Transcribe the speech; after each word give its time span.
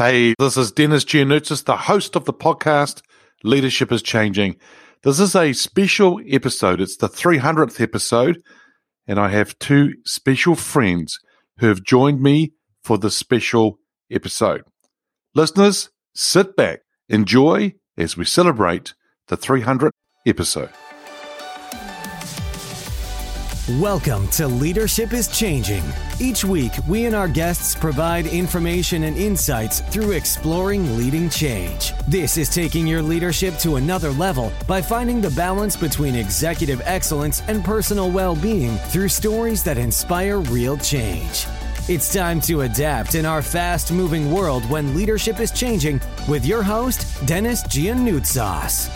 Hey, 0.00 0.32
this 0.38 0.56
is 0.56 0.72
Dennis 0.72 1.04
Giannoutzis, 1.04 1.64
the 1.64 1.76
host 1.76 2.16
of 2.16 2.24
the 2.24 2.32
podcast 2.32 3.02
Leadership 3.44 3.92
is 3.92 4.00
Changing. 4.00 4.56
This 5.02 5.20
is 5.20 5.36
a 5.36 5.52
special 5.52 6.22
episode. 6.26 6.80
It's 6.80 6.96
the 6.96 7.06
300th 7.06 7.82
episode, 7.82 8.40
and 9.06 9.18
I 9.18 9.28
have 9.28 9.58
two 9.58 9.92
special 10.06 10.54
friends 10.54 11.18
who 11.58 11.66
have 11.66 11.82
joined 11.82 12.22
me 12.22 12.54
for 12.82 12.96
this 12.96 13.14
special 13.14 13.78
episode. 14.10 14.62
Listeners, 15.34 15.90
sit 16.14 16.56
back, 16.56 16.80
enjoy 17.10 17.74
as 17.98 18.16
we 18.16 18.24
celebrate 18.24 18.94
the 19.28 19.36
300th 19.36 19.90
episode. 20.24 20.70
Welcome 23.78 24.26
to 24.30 24.48
Leadership 24.48 25.12
is 25.12 25.28
Changing. 25.28 25.84
Each 26.18 26.44
week, 26.44 26.72
we 26.88 27.04
and 27.04 27.14
our 27.14 27.28
guests 27.28 27.72
provide 27.72 28.26
information 28.26 29.04
and 29.04 29.16
insights 29.16 29.78
through 29.78 30.10
exploring 30.10 30.96
leading 30.96 31.30
change. 31.30 31.92
This 32.08 32.36
is 32.36 32.48
taking 32.48 32.84
your 32.84 33.00
leadership 33.00 33.56
to 33.58 33.76
another 33.76 34.10
level 34.10 34.52
by 34.66 34.82
finding 34.82 35.20
the 35.20 35.30
balance 35.30 35.76
between 35.76 36.16
executive 36.16 36.82
excellence 36.84 37.42
and 37.46 37.64
personal 37.64 38.10
well 38.10 38.34
being 38.34 38.76
through 38.88 39.08
stories 39.08 39.62
that 39.62 39.78
inspire 39.78 40.40
real 40.40 40.76
change. 40.76 41.46
It's 41.88 42.12
time 42.12 42.40
to 42.42 42.62
adapt 42.62 43.14
in 43.14 43.24
our 43.24 43.40
fast 43.40 43.92
moving 43.92 44.32
world 44.32 44.68
when 44.68 44.96
leadership 44.96 45.38
is 45.38 45.52
changing 45.52 46.00
with 46.28 46.44
your 46.44 46.64
host, 46.64 47.06
Dennis 47.24 47.62
Giannoutzas. 47.64 48.88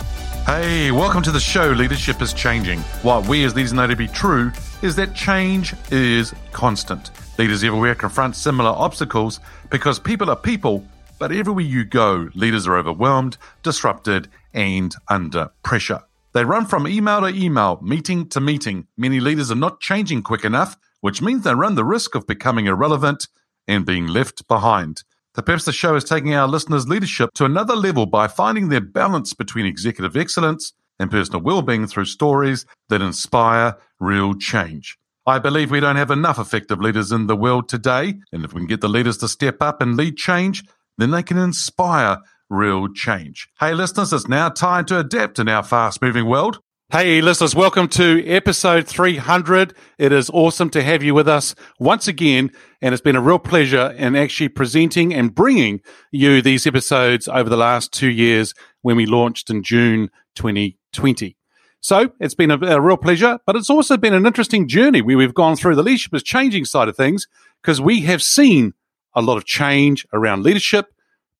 Hey, 0.45 0.91
welcome 0.91 1.23
to 1.23 1.31
the 1.31 1.39
show 1.39 1.69
Leadership 1.71 2.21
is 2.21 2.31
Changing. 2.31 2.79
What 3.01 3.27
we 3.27 3.43
as 3.45 3.55
leaders 3.55 3.73
know 3.73 3.87
to 3.87 3.95
be 3.95 4.07
true 4.07 4.51
is 4.85 4.95
that 4.95 5.15
change 5.15 5.73
is 5.91 6.31
constant. 6.51 7.09
Leaders 7.39 7.63
everywhere 7.63 7.95
confront 7.95 8.35
similar 8.35 8.69
obstacles 8.69 9.39
because 9.71 9.97
people 9.97 10.29
are 10.29 10.35
people, 10.35 10.87
but 11.17 11.31
everywhere 11.31 11.63
you 11.63 11.83
go, 11.83 12.29
leaders 12.35 12.67
are 12.67 12.77
overwhelmed, 12.77 13.35
disrupted, 13.63 14.27
and 14.53 14.93
under 15.07 15.49
pressure. 15.63 16.01
They 16.33 16.45
run 16.45 16.67
from 16.67 16.87
email 16.87 17.21
to 17.21 17.29
email, 17.29 17.79
meeting 17.81 18.29
to 18.29 18.39
meeting. 18.39 18.85
Many 18.95 19.19
leaders 19.19 19.49
are 19.49 19.55
not 19.55 19.79
changing 19.79 20.21
quick 20.21 20.45
enough, 20.45 20.77
which 21.01 21.19
means 21.19 21.43
they 21.43 21.55
run 21.55 21.73
the 21.73 21.83
risk 21.83 22.13
of 22.13 22.27
becoming 22.27 22.67
irrelevant 22.67 23.27
and 23.67 23.87
being 23.87 24.05
left 24.05 24.47
behind. 24.47 25.01
The 25.33 25.41
the 25.41 25.73
show 25.73 25.95
is 25.95 26.03
taking 26.03 26.35
our 26.35 26.47
listeners' 26.47 26.87
leadership 26.87 27.31
to 27.33 27.45
another 27.45 27.75
level 27.75 28.05
by 28.05 28.27
finding 28.27 28.69
their 28.69 28.81
balance 28.81 29.33
between 29.33 29.65
executive 29.65 30.15
excellence 30.15 30.73
and 30.99 31.11
personal 31.11 31.41
well-being 31.41 31.87
through 31.87 32.05
stories 32.05 32.65
that 32.89 33.01
inspire 33.01 33.77
real 33.99 34.33
change. 34.33 34.97
I 35.25 35.39
believe 35.39 35.71
we 35.71 35.79
don't 35.79 35.95
have 35.95 36.11
enough 36.11 36.37
effective 36.37 36.79
leaders 36.79 37.11
in 37.11 37.27
the 37.27 37.35
world 37.35 37.67
today, 37.67 38.15
and 38.31 38.45
if 38.45 38.53
we 38.53 38.61
can 38.61 38.67
get 38.67 38.81
the 38.81 38.87
leaders 38.87 39.17
to 39.17 39.27
step 39.27 39.57
up 39.61 39.81
and 39.81 39.97
lead 39.97 40.17
change, 40.17 40.63
then 40.97 41.11
they 41.11 41.23
can 41.23 41.37
inspire 41.37 42.19
real 42.49 42.87
change. 42.93 43.47
Hey 43.59 43.73
listeners, 43.73 44.13
it's 44.13 44.27
now 44.27 44.49
time 44.49 44.85
to 44.85 44.99
adapt 44.99 45.39
in 45.39 45.49
our 45.49 45.63
fast-moving 45.63 46.27
world. 46.27 46.59
Hey, 46.91 47.19
listeners, 47.19 47.55
welcome 47.55 47.87
to 47.89 48.23
episode 48.27 48.87
300. 48.87 49.73
It 49.97 50.11
is 50.11 50.29
awesome 50.29 50.69
to 50.69 50.83
have 50.83 51.01
you 51.01 51.15
with 51.15 51.27
us 51.27 51.55
once 51.79 52.07
again. 52.07 52.51
And 52.79 52.93
it's 52.93 53.01
been 53.01 53.15
a 53.15 53.21
real 53.21 53.39
pleasure 53.39 53.89
in 53.97 54.15
actually 54.15 54.49
presenting 54.49 55.11
and 55.11 55.33
bringing 55.33 55.81
you 56.11 56.43
these 56.43 56.67
episodes 56.67 57.27
over 57.27 57.49
the 57.49 57.57
last 57.57 57.91
two 57.91 58.11
years 58.11 58.53
when 58.85 58.95
we 58.97 59.07
launched 59.07 59.49
in 59.49 59.63
June 59.63 60.11
2020. 60.35 61.35
So 61.81 62.11
it's 62.19 62.35
been 62.35 62.51
a, 62.51 62.59
a 62.59 62.79
real 62.79 62.97
pleasure, 62.97 63.39
but 63.47 63.55
it's 63.55 63.71
also 63.71 63.97
been 63.97 64.13
an 64.13 64.27
interesting 64.27 64.67
journey 64.67 65.01
where 65.01 65.17
we've 65.17 65.33
gone 65.33 65.55
through 65.55 65.73
the 65.73 65.81
leadership 65.81 66.13
is 66.13 66.21
changing 66.21 66.65
side 66.65 66.87
of 66.87 66.95
things 66.95 67.27
because 67.63 67.81
we 67.81 68.01
have 68.01 68.21
seen 68.21 68.75
a 69.15 69.23
lot 69.23 69.37
of 69.37 69.45
change 69.45 70.05
around 70.13 70.43
leadership, 70.43 70.93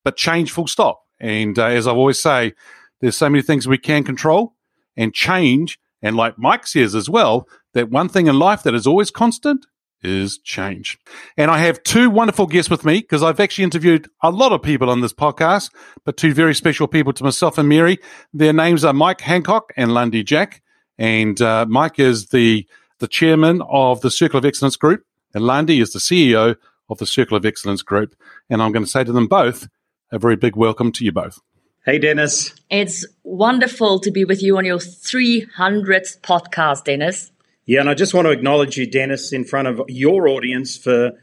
but 0.04 0.18
change 0.18 0.50
full 0.50 0.66
stop. 0.66 1.04
And 1.20 1.60
uh, 1.60 1.68
as 1.68 1.86
I 1.86 1.92
always 1.92 2.20
say, 2.20 2.54
there's 3.00 3.16
so 3.16 3.30
many 3.30 3.44
things 3.44 3.68
we 3.68 3.78
can 3.78 4.04
control 4.04 4.56
and 4.98 5.14
change. 5.14 5.78
And 6.02 6.16
like 6.16 6.40
Mike 6.40 6.66
says 6.66 6.96
as 6.96 7.12
well, 7.12 7.48
that 7.76 7.92
one 7.92 8.10
thing 8.10 8.26
in 8.26 8.40
life 8.40 8.64
that 8.64 8.74
is 8.74 8.88
always 8.88 9.12
constant 9.12 9.68
is 10.06 10.38
change. 10.38 11.00
And 11.36 11.50
I 11.50 11.58
have 11.58 11.84
two 11.84 12.10
wonderful 12.10 12.48
guests 12.48 12.70
with 12.70 12.86
me 12.86 13.00
because 13.00 13.24
I've 13.24 13.40
actually 13.40 13.66
interviewed 13.66 14.08
a 14.22 14.30
lot 14.30 14.52
of 14.52 14.62
people 14.62 14.90
on 14.90 15.02
this 15.02 15.14
podcast, 15.14 15.72
but 16.04 16.16
two 16.16 16.34
very 16.34 16.56
special 16.56 16.88
people 16.88 17.14
to 17.14 17.24
myself 17.24 17.58
and 17.58 17.68
Mary. 17.68 17.98
Their 18.34 18.54
names 18.54 18.86
are 18.86 18.94
Mike 18.94 19.20
Handcock 19.20 19.72
and 19.76 19.94
Lundy 19.94 20.24
Jack. 20.24 20.62
And 20.98 21.42
uh, 21.42 21.66
Mike 21.68 22.00
is 22.00 22.28
the, 22.28 22.68
the 23.00 23.08
chairman 23.08 23.62
of 23.70 24.02
the 24.02 24.12
Circle 24.12 24.38
of 24.38 24.46
Excellence 24.46 24.78
Group, 24.78 25.04
and 25.34 25.44
Lundy 25.46 25.82
is 25.82 25.92
the 25.92 26.00
CEO 26.00 26.56
of 26.90 26.98
the 27.00 27.06
Circle 27.06 27.36
of 27.36 27.46
Excellence 27.46 27.82
Group. 27.82 28.16
And 28.50 28.62
I'm 28.62 28.72
going 28.72 28.86
to 28.86 28.90
say 28.90 29.04
to 29.04 29.12
them 29.12 29.28
both 29.28 29.68
a 30.12 30.20
very 30.20 30.36
big 30.36 30.56
welcome 30.56 30.92
to 30.94 31.04
you 31.04 31.12
both. 31.12 31.42
Hey, 31.86 32.00
Dennis. 32.00 32.56
It's 32.70 33.06
wonderful 33.24 34.00
to 34.00 34.12
be 34.12 34.26
with 34.26 34.42
you 34.42 34.58
on 34.58 34.66
your 34.66 34.78
300th 34.80 36.22
podcast, 36.22 36.86
Dennis. 36.86 37.32
Yeah, 37.66 37.80
and 37.80 37.90
I 37.90 37.96
just 37.96 38.14
want 38.14 38.26
to 38.28 38.32
acknowledge 38.32 38.78
you, 38.78 38.86
Dennis, 38.86 39.34
in 39.34 39.44
front 39.44 39.68
of 39.68 39.82
your 39.88 40.28
audience 40.28 40.78
for 40.78 41.14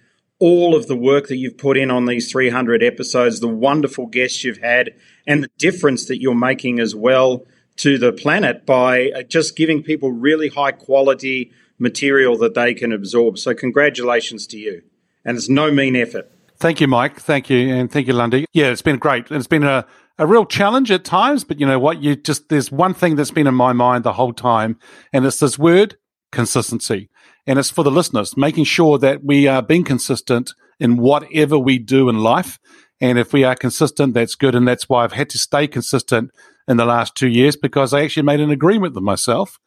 all 0.41 0.75
of 0.75 0.89
the 0.89 0.97
work 0.97 1.29
that 1.29 1.37
you've 1.37 1.57
put 1.57 1.77
in 1.77 1.89
on 1.89 2.07
these 2.07 2.33
300 2.33 2.83
episodes, 2.83 3.39
the 3.39 3.47
wonderful 3.47 4.07
guests 4.07 4.43
you've 4.43 4.59
had, 4.59 4.91
and 5.25 5.45
the 5.45 5.51
difference 5.57 6.07
that 6.07 6.21
you're 6.21 6.35
making 6.35 6.81
as 6.81 6.97
well 6.97 7.47
to 7.77 7.97
the 7.97 8.13
planet 8.13 8.67
by 8.67 9.11
uh, 9.11 9.23
just 9.23 9.57
giving 9.57 9.85
people 9.85 10.11
really 10.11 10.49
high 10.49 10.73
quality 10.73 11.53
material 11.79 12.37
that 12.39 12.55
they 12.55 12.75
can 12.75 12.93
absorb. 12.93 13.39
So, 13.39 13.55
congratulations 13.55 14.49
to 14.49 14.59
you. 14.59 14.83
And 15.25 15.37
it's 15.37 15.49
no 15.49 15.71
mean 15.71 15.95
effort. 15.95 16.29
Thank 16.57 16.81
you, 16.81 16.89
Mike. 16.89 17.21
Thank 17.21 17.49
you. 17.51 17.73
And 17.73 17.91
thank 17.91 18.09
you, 18.09 18.13
Lundy. 18.13 18.47
Yeah, 18.53 18.71
it's 18.71 18.83
been 18.83 18.99
great. 18.99 19.31
It's 19.31 19.47
been 19.47 19.63
a, 19.63 19.87
a 20.19 20.27
real 20.27 20.45
challenge 20.45 20.91
at 20.91 21.05
times, 21.05 21.45
but 21.45 21.61
you 21.61 21.67
know 21.67 21.79
what? 21.79 22.03
You 22.03 22.17
just, 22.17 22.49
there's 22.49 22.73
one 22.73 22.95
thing 22.95 23.15
that's 23.15 23.31
been 23.31 23.47
in 23.47 23.55
my 23.55 23.73
mind 23.73 24.03
the 24.03 24.13
whole 24.13 24.33
time, 24.33 24.79
and 25.13 25.25
it's 25.25 25.39
this 25.39 25.57
word 25.57 25.97
consistency. 26.33 27.09
And 27.47 27.59
it's 27.59 27.71
for 27.71 27.85
the 27.85 27.91
listeners, 27.91 28.37
making 28.37 28.65
sure 28.65 28.99
that 28.99 29.25
we 29.25 29.47
are 29.47 29.63
being 29.63 29.85
consistent 29.85 30.55
in 30.81 30.97
whatever 30.97 31.59
we 31.59 31.79
do 31.79 32.09
in 32.09 32.19
life. 32.19 32.59
And 33.01 33.19
if 33.19 33.33
we 33.33 33.45
are 33.45 33.55
consistent, 33.55 34.15
that's 34.15 34.35
good. 34.35 34.55
And 34.55 34.67
that's 34.67 34.89
why 34.89 35.05
I've 35.05 35.13
had 35.13 35.31
to 35.31 35.39
stay 35.39 35.67
consistent 35.67 36.31
in 36.67 36.77
the 36.77 36.85
last 36.85 37.15
two 37.15 37.29
years 37.29 37.57
because 37.57 37.93
I 37.93 38.03
actually 38.03 38.25
made 38.25 38.41
an 38.41 38.51
agreement 38.51 38.95
with 38.95 39.05
myself 39.05 39.59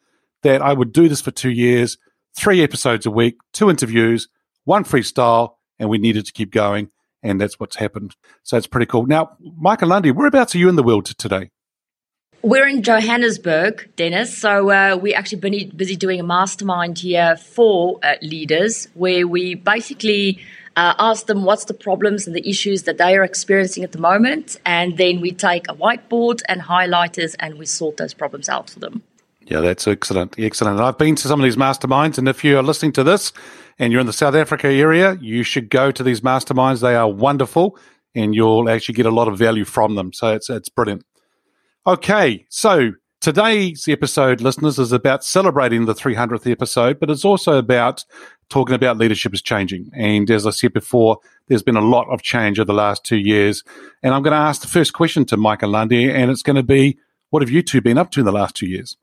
that 0.42 0.62
I 0.62 0.72
would 0.72 0.92
do 0.92 1.08
this 1.08 1.20
for 1.20 1.30
two 1.30 1.50
years, 1.50 1.98
three 2.34 2.62
episodes 2.62 3.06
a 3.06 3.10
week, 3.10 3.36
two 3.52 3.70
interviews, 3.70 4.28
one 4.64 4.84
freestyle, 4.84 5.54
and 5.78 5.88
we 5.88 5.98
needed 5.98 6.26
to 6.26 6.32
keep 6.32 6.50
going 6.50 6.90
and 7.22 7.40
that's 7.40 7.58
what's 7.58 7.76
happened. 7.76 8.14
So 8.42 8.56
it's 8.56 8.66
pretty 8.66 8.86
cool. 8.86 9.06
Now, 9.06 9.36
Michael 9.58 9.88
Lundy, 9.88 10.12
whereabouts 10.12 10.54
are 10.54 10.58
you 10.58 10.68
in 10.68 10.76
the 10.76 10.82
world 10.82 11.06
today? 11.06 11.50
We're 12.46 12.68
in 12.68 12.84
Johannesburg, 12.84 13.88
Dennis. 13.96 14.38
So 14.38 14.70
uh, 14.70 14.96
we're 15.02 15.16
actually 15.16 15.40
busy, 15.40 15.64
busy 15.64 15.96
doing 15.96 16.20
a 16.20 16.22
mastermind 16.22 16.96
here 16.96 17.36
for 17.36 17.98
uh, 18.04 18.14
leaders, 18.22 18.86
where 18.94 19.26
we 19.26 19.56
basically 19.56 20.38
uh, 20.76 20.94
ask 20.96 21.26
them 21.26 21.42
what's 21.42 21.64
the 21.64 21.74
problems 21.74 22.28
and 22.28 22.36
the 22.36 22.48
issues 22.48 22.84
that 22.84 22.98
they 22.98 23.16
are 23.16 23.24
experiencing 23.24 23.82
at 23.82 23.90
the 23.90 23.98
moment, 23.98 24.60
and 24.64 24.96
then 24.96 25.20
we 25.20 25.32
take 25.32 25.68
a 25.68 25.74
whiteboard 25.74 26.40
and 26.48 26.62
highlighters 26.62 27.34
and 27.40 27.58
we 27.58 27.66
sort 27.66 27.96
those 27.96 28.14
problems 28.14 28.48
out 28.48 28.70
for 28.70 28.78
them. 28.78 29.02
Yeah, 29.40 29.58
that's 29.58 29.88
excellent. 29.88 30.38
Excellent. 30.38 30.78
I've 30.78 30.98
been 30.98 31.16
to 31.16 31.26
some 31.26 31.40
of 31.40 31.44
these 31.44 31.56
masterminds, 31.56 32.16
and 32.16 32.28
if 32.28 32.44
you 32.44 32.56
are 32.58 32.62
listening 32.62 32.92
to 32.92 33.02
this 33.02 33.32
and 33.76 33.92
you're 33.92 34.00
in 34.00 34.06
the 34.06 34.12
South 34.12 34.36
Africa 34.36 34.68
area, 34.68 35.18
you 35.20 35.42
should 35.42 35.68
go 35.68 35.90
to 35.90 36.04
these 36.04 36.20
masterminds. 36.20 36.80
They 36.80 36.94
are 36.94 37.10
wonderful, 37.10 37.76
and 38.14 38.36
you'll 38.36 38.70
actually 38.70 38.94
get 38.94 39.06
a 39.06 39.10
lot 39.10 39.26
of 39.26 39.36
value 39.36 39.64
from 39.64 39.96
them. 39.96 40.12
So 40.12 40.32
it's 40.32 40.48
it's 40.48 40.68
brilliant. 40.68 41.02
Okay, 41.86 42.44
so 42.48 42.94
today's 43.20 43.86
episode, 43.86 44.40
listeners, 44.40 44.76
is 44.76 44.90
about 44.90 45.22
celebrating 45.22 45.84
the 45.84 45.94
300th 45.94 46.50
episode, 46.50 46.98
but 46.98 47.10
it's 47.10 47.24
also 47.24 47.58
about 47.58 48.04
talking 48.48 48.74
about 48.74 48.96
leadership 48.96 49.32
is 49.32 49.40
changing. 49.40 49.92
And 49.94 50.28
as 50.28 50.48
I 50.48 50.50
said 50.50 50.72
before, 50.72 51.18
there's 51.46 51.62
been 51.62 51.76
a 51.76 51.80
lot 51.80 52.08
of 52.08 52.22
change 52.22 52.58
over 52.58 52.64
the 52.64 52.72
last 52.72 53.04
two 53.04 53.18
years. 53.18 53.62
And 54.02 54.12
I'm 54.12 54.24
going 54.24 54.32
to 54.32 54.36
ask 54.36 54.62
the 54.62 54.66
first 54.66 54.94
question 54.94 55.24
to 55.26 55.36
Michael 55.36 55.70
Lundy, 55.70 56.10
and 56.10 56.28
it's 56.28 56.42
going 56.42 56.56
to 56.56 56.64
be, 56.64 56.98
what 57.30 57.40
have 57.40 57.50
you 57.50 57.62
two 57.62 57.80
been 57.80 57.98
up 57.98 58.10
to 58.12 58.20
in 58.20 58.26
the 58.26 58.32
last 58.32 58.56
two 58.56 58.66
years? 58.66 58.96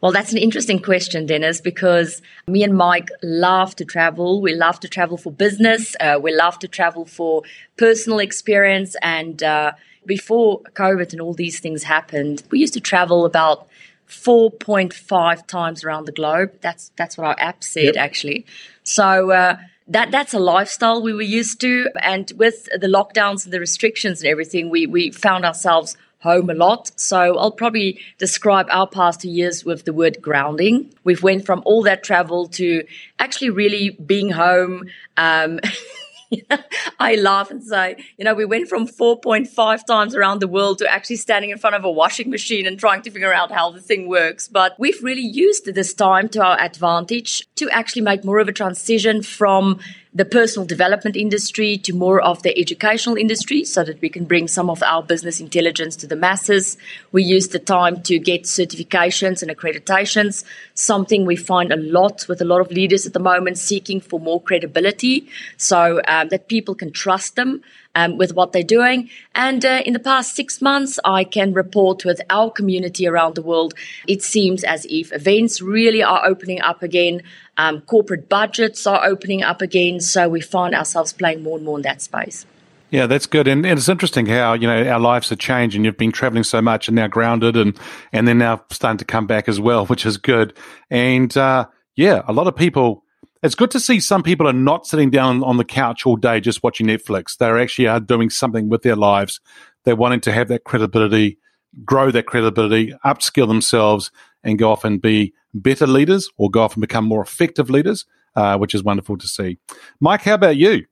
Well, 0.00 0.12
that's 0.12 0.30
an 0.30 0.38
interesting 0.38 0.80
question, 0.80 1.26
Dennis, 1.26 1.60
because 1.60 2.22
me 2.46 2.62
and 2.62 2.76
Mike 2.76 3.08
love 3.20 3.74
to 3.74 3.84
travel. 3.84 4.40
We 4.40 4.54
love 4.54 4.78
to 4.80 4.88
travel 4.88 5.16
for 5.16 5.32
business. 5.32 5.96
Uh, 5.98 6.20
we 6.22 6.32
love 6.32 6.60
to 6.60 6.68
travel 6.68 7.04
for 7.04 7.42
personal 7.76 8.20
experience. 8.20 8.94
And 9.02 9.42
uh, 9.42 9.72
before 10.08 10.62
COVID 10.74 11.12
and 11.12 11.20
all 11.20 11.34
these 11.34 11.60
things 11.60 11.84
happened, 11.84 12.42
we 12.50 12.58
used 12.58 12.74
to 12.74 12.80
travel 12.80 13.24
about 13.24 13.68
4.5 14.08 15.46
times 15.46 15.84
around 15.84 16.06
the 16.06 16.12
globe. 16.12 16.50
That's 16.60 16.90
that's 16.96 17.16
what 17.16 17.26
our 17.28 17.36
app 17.38 17.62
said, 17.62 17.94
yep. 17.94 17.96
actually. 17.96 18.46
So 18.82 19.30
uh, 19.30 19.58
that 19.86 20.10
that's 20.10 20.34
a 20.34 20.38
lifestyle 20.38 21.00
we 21.02 21.12
were 21.12 21.22
used 21.22 21.60
to. 21.60 21.90
And 22.02 22.32
with 22.36 22.64
the 22.72 22.88
lockdowns 22.88 23.44
and 23.44 23.52
the 23.52 23.60
restrictions 23.60 24.22
and 24.22 24.30
everything, 24.30 24.70
we 24.70 24.86
we 24.86 25.12
found 25.12 25.44
ourselves 25.44 25.96
home 26.20 26.50
a 26.50 26.54
lot. 26.54 26.90
So 26.98 27.38
I'll 27.38 27.52
probably 27.52 28.00
describe 28.18 28.66
our 28.70 28.88
past 28.88 29.20
two 29.20 29.30
years 29.30 29.64
with 29.64 29.84
the 29.84 29.92
word 29.92 30.20
grounding. 30.20 30.92
We've 31.04 31.22
went 31.22 31.46
from 31.46 31.62
all 31.64 31.82
that 31.84 32.02
travel 32.02 32.48
to 32.48 32.84
actually 33.20 33.50
really 33.50 33.90
being 33.90 34.30
home. 34.30 34.88
Um, 35.16 35.60
I 36.98 37.14
laugh 37.14 37.50
and 37.50 37.62
say, 37.62 37.96
you 38.16 38.24
know, 38.24 38.34
we 38.34 38.44
went 38.44 38.68
from 38.68 38.86
4.5 38.86 39.86
times 39.86 40.14
around 40.14 40.40
the 40.40 40.48
world 40.48 40.78
to 40.78 40.90
actually 40.90 41.16
standing 41.16 41.50
in 41.50 41.58
front 41.58 41.76
of 41.76 41.84
a 41.84 41.90
washing 41.90 42.30
machine 42.30 42.66
and 42.66 42.78
trying 42.78 43.02
to 43.02 43.10
figure 43.10 43.32
out 43.32 43.50
how 43.50 43.70
the 43.70 43.80
thing 43.80 44.08
works. 44.08 44.48
But 44.48 44.74
we've 44.78 45.02
really 45.02 45.22
used 45.22 45.66
this 45.66 45.94
time 45.94 46.28
to 46.30 46.42
our 46.42 46.60
advantage 46.60 47.46
to 47.56 47.68
actually 47.70 48.02
make 48.02 48.24
more 48.24 48.38
of 48.38 48.48
a 48.48 48.52
transition 48.52 49.22
from 49.22 49.80
the 50.14 50.24
personal 50.24 50.66
development 50.66 51.16
industry 51.16 51.76
to 51.78 51.92
more 51.92 52.20
of 52.20 52.42
the 52.42 52.58
educational 52.58 53.16
industry 53.16 53.64
so 53.64 53.84
that 53.84 54.00
we 54.00 54.08
can 54.08 54.24
bring 54.24 54.48
some 54.48 54.70
of 54.70 54.82
our 54.82 55.02
business 55.02 55.40
intelligence 55.40 55.96
to 55.96 56.06
the 56.06 56.16
masses. 56.16 56.76
We 57.12 57.22
use 57.22 57.48
the 57.48 57.58
time 57.58 58.02
to 58.02 58.18
get 58.18 58.44
certifications 58.44 59.42
and 59.42 59.50
accreditations, 59.50 60.44
something 60.74 61.26
we 61.26 61.36
find 61.36 61.72
a 61.72 61.76
lot 61.76 62.26
with 62.28 62.40
a 62.40 62.44
lot 62.44 62.60
of 62.60 62.70
leaders 62.70 63.06
at 63.06 63.12
the 63.12 63.20
moment 63.20 63.58
seeking 63.58 64.00
for 64.00 64.18
more 64.18 64.40
credibility 64.40 65.28
so 65.56 66.00
um, 66.08 66.28
that 66.28 66.48
people 66.48 66.74
can 66.74 66.90
trust 66.90 67.36
them 67.36 67.62
um, 67.98 68.16
with 68.16 68.32
what 68.34 68.52
they're 68.52 68.62
doing. 68.62 69.10
And 69.34 69.64
uh, 69.64 69.82
in 69.84 69.92
the 69.92 69.98
past 69.98 70.36
six 70.36 70.62
months, 70.62 71.00
I 71.04 71.24
can 71.24 71.52
report 71.52 72.04
with 72.04 72.20
our 72.30 72.50
community 72.50 73.08
around 73.08 73.34
the 73.34 73.42
world, 73.42 73.74
it 74.06 74.22
seems 74.22 74.62
as 74.62 74.86
if 74.88 75.12
events 75.12 75.60
really 75.60 76.02
are 76.02 76.24
opening 76.24 76.60
up 76.60 76.82
again. 76.82 77.22
Um, 77.56 77.80
corporate 77.80 78.28
budgets 78.28 78.86
are 78.86 79.04
opening 79.04 79.42
up 79.42 79.60
again. 79.60 79.98
So 80.00 80.28
we 80.28 80.40
find 80.40 80.74
ourselves 80.74 81.12
playing 81.12 81.42
more 81.42 81.56
and 81.56 81.66
more 81.66 81.78
in 81.78 81.82
that 81.82 82.00
space. 82.00 82.46
Yeah, 82.90 83.06
that's 83.06 83.26
good. 83.26 83.48
And, 83.48 83.66
and, 83.66 83.78
it's 83.78 83.88
interesting 83.88 84.26
how, 84.26 84.54
you 84.54 84.66
know, 84.66 84.88
our 84.88 85.00
lives 85.00 85.28
have 85.28 85.38
changed 85.38 85.76
and 85.76 85.84
you've 85.84 85.98
been 85.98 86.12
traveling 86.12 86.44
so 86.44 86.62
much 86.62 86.88
and 86.88 86.94
now 86.94 87.06
grounded 87.08 87.54
and, 87.54 87.78
and 88.12 88.26
they're 88.26 88.34
now 88.34 88.64
starting 88.70 88.96
to 88.98 89.04
come 89.04 89.26
back 89.26 89.48
as 89.48 89.60
well, 89.60 89.84
which 89.92 90.06
is 90.06 90.16
good. 90.16 90.56
And, 90.88 91.36
uh, 91.36 91.66
yeah, 91.96 92.22
a 92.28 92.32
lot 92.32 92.46
of 92.46 92.54
people, 92.54 93.04
it's 93.42 93.54
good 93.54 93.70
to 93.72 93.80
see 93.80 94.00
some 94.00 94.22
people 94.22 94.48
are 94.48 94.52
not 94.52 94.86
sitting 94.86 95.10
down 95.10 95.42
on 95.44 95.56
the 95.56 95.64
couch 95.64 96.06
all 96.06 96.16
day 96.16 96.40
just 96.40 96.62
watching 96.62 96.86
Netflix. 96.86 97.36
They're 97.36 97.58
actually 97.58 97.88
are 97.88 98.00
doing 98.00 98.30
something 98.30 98.68
with 98.68 98.82
their 98.82 98.96
lives. 98.96 99.40
They're 99.84 99.96
wanting 99.96 100.20
to 100.22 100.32
have 100.32 100.48
that 100.48 100.64
credibility, 100.64 101.38
grow 101.84 102.10
that 102.10 102.26
credibility, 102.26 102.94
upskill 103.04 103.48
themselves, 103.48 104.10
and 104.42 104.58
go 104.58 104.70
off 104.70 104.84
and 104.84 105.00
be 105.00 105.34
better 105.54 105.86
leaders 105.86 106.28
or 106.36 106.50
go 106.50 106.62
off 106.62 106.74
and 106.74 106.80
become 106.80 107.04
more 107.04 107.22
effective 107.22 107.70
leaders, 107.70 108.06
uh, 108.36 108.56
which 108.58 108.74
is 108.74 108.82
wonderful 108.82 109.16
to 109.18 109.28
see. 109.28 109.58
Mike, 110.00 110.22
how 110.22 110.34
about 110.34 110.56
you? 110.56 110.86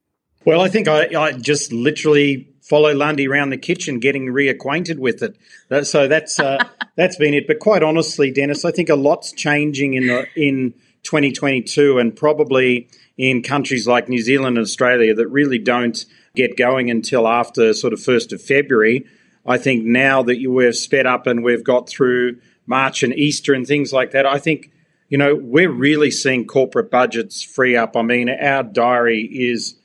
Well, 0.45 0.61
I 0.61 0.69
think 0.69 0.87
I, 0.87 1.09
I 1.19 1.31
just 1.33 1.73
literally 1.73 2.49
follow 2.61 2.93
Lundy 2.93 3.27
around 3.27 3.49
the 3.49 3.57
kitchen, 3.57 3.99
getting 3.99 4.27
reacquainted 4.27 4.97
with 4.97 5.21
it. 5.21 5.85
So 5.85 6.07
that's 6.07 6.39
uh, 6.39 6.63
that's 6.95 7.17
been 7.17 7.33
it. 7.33 7.47
But 7.47 7.59
quite 7.59 7.83
honestly, 7.83 8.31
Dennis, 8.31 8.63
I 8.63 8.71
think 8.71 8.89
a 8.89 8.95
lot's 8.95 9.31
changing 9.33 9.95
in 9.95 10.07
the 10.07 10.27
in 10.35 10.73
2022 11.07 11.99
and 11.99 12.15
probably 12.15 12.89
in 13.17 13.41
countries 13.41 13.87
like 13.87 14.09
New 14.09 14.21
Zealand 14.21 14.57
and 14.57 14.63
Australia 14.65 15.13
that 15.15 15.27
really 15.27 15.57
don't 15.57 16.05
get 16.35 16.57
going 16.57 16.91
until 16.91 17.27
after 17.27 17.73
sort 17.73 17.93
of 17.93 17.99
1st 17.99 18.33
of 18.33 18.41
February. 18.41 19.05
I 19.45 19.57
think 19.57 19.85
now 19.85 20.21
that 20.23 20.37
you, 20.37 20.51
we've 20.51 20.75
sped 20.75 21.05
up 21.05 21.25
and 21.25 21.45
we've 21.45 21.63
got 21.63 21.87
through 21.87 22.39
March 22.65 23.03
and 23.03 23.13
Easter 23.13 23.53
and 23.53 23.65
things 23.65 23.93
like 23.93 24.11
that, 24.11 24.25
I 24.25 24.37
think, 24.37 24.69
you 25.07 25.17
know, 25.17 25.33
we're 25.33 25.71
really 25.71 26.11
seeing 26.11 26.45
corporate 26.45 26.91
budgets 26.91 27.41
free 27.41 27.77
up. 27.77 27.95
I 27.95 28.01
mean, 28.01 28.29
our 28.29 28.63
diary 28.63 29.21
is 29.21 29.75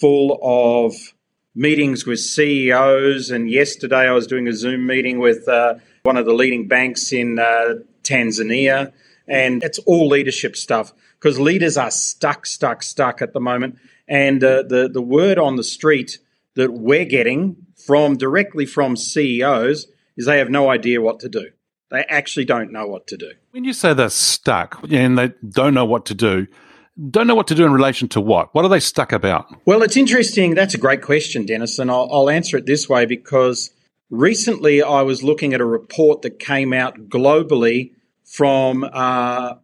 full 0.00 0.40
of 0.42 0.94
meetings 1.54 2.04
with 2.04 2.18
CEOs. 2.18 3.30
And 3.30 3.48
yesterday 3.48 4.08
I 4.08 4.12
was 4.12 4.26
doing 4.26 4.48
a 4.48 4.52
Zoom 4.52 4.84
meeting 4.84 5.20
with 5.20 5.48
uh, 5.48 5.76
one 6.02 6.16
of 6.16 6.26
the 6.26 6.34
leading 6.34 6.66
banks 6.66 7.12
in 7.12 7.38
uh, 7.38 7.76
Tanzania 8.02 8.92
and 9.28 9.62
it's 9.62 9.78
all 9.80 10.08
leadership 10.08 10.56
stuff 10.56 10.92
because 11.18 11.38
leaders 11.38 11.76
are 11.76 11.90
stuck, 11.90 12.46
stuck, 12.46 12.82
stuck 12.82 13.22
at 13.22 13.32
the 13.32 13.40
moment. 13.40 13.78
And 14.08 14.42
uh, 14.42 14.62
the 14.62 14.88
the 14.92 15.02
word 15.02 15.38
on 15.38 15.56
the 15.56 15.64
street 15.64 16.18
that 16.54 16.72
we're 16.72 17.04
getting 17.04 17.56
from 17.86 18.16
directly 18.16 18.66
from 18.66 18.96
CEOs 18.96 19.86
is 20.16 20.26
they 20.26 20.38
have 20.38 20.50
no 20.50 20.70
idea 20.70 21.00
what 21.00 21.20
to 21.20 21.28
do. 21.28 21.50
They 21.90 22.04
actually 22.08 22.46
don't 22.46 22.72
know 22.72 22.86
what 22.86 23.06
to 23.08 23.16
do. 23.16 23.32
When 23.52 23.64
you 23.64 23.72
say 23.72 23.94
they're 23.94 24.08
stuck 24.08 24.80
and 24.90 25.16
they 25.16 25.32
don't 25.48 25.74
know 25.74 25.84
what 25.84 26.06
to 26.06 26.14
do, 26.14 26.46
don't 27.10 27.26
know 27.26 27.34
what 27.34 27.46
to 27.48 27.54
do 27.54 27.64
in 27.64 27.72
relation 27.72 28.08
to 28.08 28.20
what? 28.20 28.54
What 28.54 28.64
are 28.64 28.68
they 28.68 28.80
stuck 28.80 29.12
about? 29.12 29.46
Well, 29.66 29.82
it's 29.82 29.96
interesting. 29.96 30.54
That's 30.54 30.74
a 30.74 30.78
great 30.78 31.02
question, 31.02 31.46
Dennis, 31.46 31.78
and 31.78 31.90
I'll, 31.90 32.08
I'll 32.10 32.30
answer 32.30 32.56
it 32.56 32.66
this 32.66 32.88
way 32.88 33.06
because 33.06 33.70
recently 34.10 34.82
I 34.82 35.02
was 35.02 35.22
looking 35.22 35.52
at 35.54 35.60
a 35.60 35.64
report 35.64 36.22
that 36.22 36.38
came 36.38 36.72
out 36.72 37.08
globally 37.08 37.92
from 38.26 38.84
uh, 38.92 39.54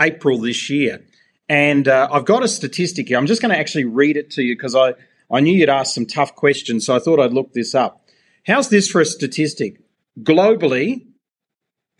April 0.00 0.38
this 0.38 0.68
year. 0.68 1.04
And 1.48 1.86
uh, 1.86 2.08
I've 2.10 2.24
got 2.24 2.42
a 2.42 2.48
statistic 2.48 3.08
here. 3.08 3.18
I'm 3.18 3.26
just 3.26 3.40
going 3.40 3.52
to 3.52 3.58
actually 3.58 3.84
read 3.84 4.16
it 4.16 4.30
to 4.32 4.42
you 4.42 4.56
because 4.56 4.74
I, 4.74 4.94
I 5.30 5.40
knew 5.40 5.52
you'd 5.52 5.68
ask 5.68 5.94
some 5.94 6.06
tough 6.06 6.34
questions, 6.34 6.86
so 6.86 6.96
I 6.96 6.98
thought 6.98 7.20
I'd 7.20 7.32
look 7.32 7.52
this 7.52 7.74
up. 7.74 8.04
How's 8.46 8.68
this 8.68 8.88
for 8.88 9.00
a 9.00 9.04
statistic? 9.04 9.80
Globally, 10.20 11.06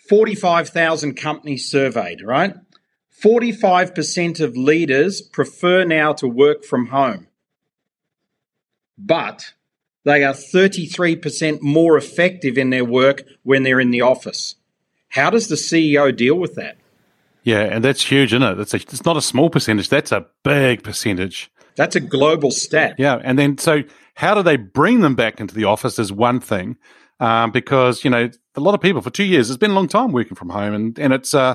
45,000 0.09 1.15
companies 1.15 1.71
surveyed, 1.71 2.23
right? 2.23 2.55
45% 3.23 4.41
of 4.41 4.57
leaders 4.57 5.21
prefer 5.21 5.85
now 5.85 6.13
to 6.15 6.29
work 6.29 6.65
from 6.65 6.87
home, 6.87 7.29
but 8.99 9.55
they 10.05 10.23
are 10.23 10.35
33% 10.35 11.63
more 11.63 11.97
effective 11.97 12.59
in 12.59 12.71
their 12.71 12.85
work 12.85 13.23
when 13.43 13.63
they're 13.63 13.81
in 13.81 13.91
the 13.91 14.03
office. 14.03 14.57
How 15.09 15.31
does 15.31 15.49
the 15.49 15.57
CEO 15.57 16.15
deal 16.15 16.37
with 16.37 16.55
that? 16.55 16.77
Yeah, 17.43 17.61
and 17.61 17.85
that's 17.85 18.03
huge, 18.03 18.33
isn't 18.33 18.43
it? 18.43 18.59
It's, 18.59 18.75
a, 18.75 18.79
it's 18.79 19.05
not 19.05 19.17
a 19.17 19.23
small 19.23 19.51
percentage, 19.51 19.89
that's 19.89 20.11
a 20.13 20.27
big 20.43 20.83
percentage. 20.83 21.51
That's 21.77 21.95
a 21.95 22.01
global 22.01 22.51
stat. 22.51 22.97
Yeah, 22.99 23.21
and 23.23 23.39
then 23.39 23.59
so 23.59 23.83
how 24.15 24.35
do 24.35 24.43
they 24.43 24.57
bring 24.57 25.01
them 25.01 25.15
back 25.15 25.41
into 25.41 25.55
the 25.55 25.65
office 25.65 25.99
is 25.99 26.11
one 26.11 26.41
thing, 26.41 26.77
um, 27.21 27.53
because 27.53 28.03
you 28.03 28.11
know 28.11 28.31
a 28.57 28.61
lot 28.61 28.75
of 28.75 28.81
people 28.81 29.03
for 29.03 29.11
two 29.11 29.25
years 29.25 29.51
it's 29.51 29.59
been 29.59 29.71
a 29.71 29.75
long 29.75 29.89
time 29.89 30.11
working 30.11 30.35
from 30.35 30.49
home, 30.49 30.75
and 30.75 30.99
and 30.99 31.13
it's 31.13 31.35
uh, 31.35 31.55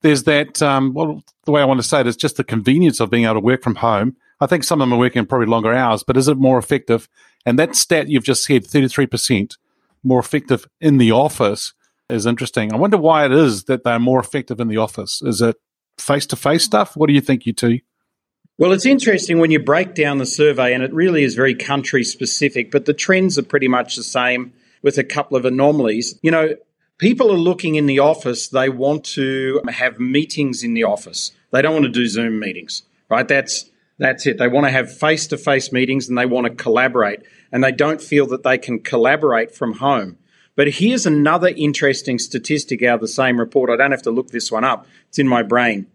there's 0.00 0.24
that 0.24 0.60
um, 0.62 0.94
well 0.94 1.22
the 1.44 1.52
way 1.52 1.60
I 1.60 1.66
want 1.66 1.80
to 1.80 1.86
say 1.86 2.00
it 2.00 2.06
is 2.06 2.16
just 2.16 2.36
the 2.36 2.44
convenience 2.44 2.98
of 2.98 3.10
being 3.10 3.24
able 3.24 3.34
to 3.34 3.40
work 3.40 3.62
from 3.62 3.76
home. 3.76 4.16
I 4.40 4.46
think 4.46 4.64
some 4.64 4.80
of 4.80 4.88
them 4.88 4.94
are 4.94 4.98
working 4.98 5.24
probably 5.26 5.46
longer 5.46 5.72
hours, 5.72 6.02
but 6.02 6.16
is 6.16 6.28
it 6.28 6.38
more 6.38 6.58
effective? 6.58 7.08
And 7.46 7.58
that 7.58 7.76
stat 7.76 8.08
you've 8.08 8.24
just 8.24 8.44
said, 8.44 8.66
thirty 8.66 8.88
three 8.88 9.06
percent 9.06 9.56
more 10.02 10.18
effective 10.18 10.66
in 10.80 10.98
the 10.98 11.12
office 11.12 11.74
is 12.12 12.26
interesting. 12.26 12.72
I 12.72 12.76
wonder 12.76 12.98
why 12.98 13.24
it 13.26 13.32
is 13.32 13.64
that 13.64 13.84
they're 13.84 13.98
more 13.98 14.20
effective 14.20 14.60
in 14.60 14.68
the 14.68 14.76
office. 14.76 15.22
Is 15.22 15.40
it 15.40 15.56
face 15.98 16.26
to 16.26 16.36
face 16.36 16.64
stuff? 16.64 16.96
What 16.96 17.08
do 17.08 17.14
you 17.14 17.20
think, 17.20 17.46
you 17.46 17.52
two? 17.52 17.80
Well, 18.58 18.72
it's 18.72 18.86
interesting 18.86 19.38
when 19.38 19.50
you 19.50 19.58
break 19.58 19.94
down 19.94 20.18
the 20.18 20.26
survey, 20.26 20.74
and 20.74 20.82
it 20.82 20.92
really 20.92 21.24
is 21.24 21.34
very 21.34 21.54
country 21.54 22.04
specific, 22.04 22.70
but 22.70 22.84
the 22.84 22.94
trends 22.94 23.38
are 23.38 23.42
pretty 23.42 23.68
much 23.68 23.96
the 23.96 24.02
same 24.02 24.52
with 24.82 24.98
a 24.98 25.04
couple 25.04 25.36
of 25.36 25.44
anomalies. 25.44 26.18
You 26.22 26.30
know, 26.30 26.56
people 26.98 27.32
are 27.32 27.38
looking 27.38 27.76
in 27.76 27.86
the 27.86 27.98
office, 27.98 28.48
they 28.48 28.68
want 28.68 29.04
to 29.04 29.60
have 29.68 29.98
meetings 29.98 30.62
in 30.62 30.74
the 30.74 30.84
office. 30.84 31.32
They 31.50 31.62
don't 31.62 31.72
want 31.72 31.86
to 31.86 31.90
do 31.90 32.06
Zoom 32.06 32.38
meetings, 32.38 32.82
right? 33.08 33.26
That's 33.26 33.70
that's 33.98 34.26
it. 34.26 34.38
They 34.38 34.48
want 34.48 34.66
to 34.66 34.70
have 34.70 34.96
face 34.96 35.26
to 35.28 35.36
face 35.36 35.72
meetings 35.72 36.08
and 36.08 36.18
they 36.18 36.26
want 36.26 36.46
to 36.46 36.54
collaborate. 36.54 37.20
And 37.52 37.62
they 37.62 37.72
don't 37.72 38.00
feel 38.00 38.26
that 38.28 38.42
they 38.42 38.58
can 38.58 38.80
collaborate 38.80 39.54
from 39.54 39.74
home. 39.74 40.18
But 40.54 40.68
here's 40.68 41.06
another 41.06 41.48
interesting 41.48 42.18
statistic 42.18 42.82
out 42.82 42.96
of 42.96 43.00
the 43.00 43.08
same 43.08 43.38
report. 43.38 43.70
I 43.70 43.76
don't 43.76 43.90
have 43.90 44.02
to 44.02 44.10
look 44.10 44.28
this 44.28 44.52
one 44.52 44.64
up, 44.64 44.86
it's 45.08 45.18
in 45.18 45.28
my 45.28 45.42
brain. 45.42 45.86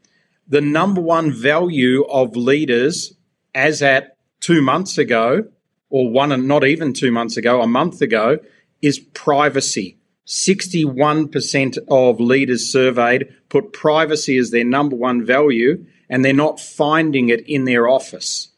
The 0.48 0.62
number 0.62 1.02
one 1.02 1.32
value 1.32 2.06
of 2.06 2.36
leaders, 2.36 3.14
as 3.54 3.82
at 3.82 4.18
two 4.40 4.62
months 4.62 4.98
ago, 4.98 5.46
or 5.90 6.10
one 6.10 6.32
and 6.32 6.48
not 6.48 6.66
even 6.66 6.94
two 6.94 7.12
months 7.12 7.38
ago, 7.38 7.62
a 7.62 7.68
month 7.68 8.02
ago, 8.02 8.40
is 8.82 9.00
privacy. 9.00 9.98
61% 10.26 11.78
of 11.88 12.20
leaders 12.20 12.70
surveyed 12.70 13.34
put 13.50 13.72
privacy 13.72 14.38
as 14.38 14.52
their 14.52 14.66
number 14.66 14.96
one 14.96 15.26
value, 15.26 15.86
and 16.10 16.24
they're 16.24 16.34
not 16.34 16.60
finding 16.60 17.30
it 17.30 17.48
in 17.48 17.66
their 17.66 17.88
office. 17.88 18.50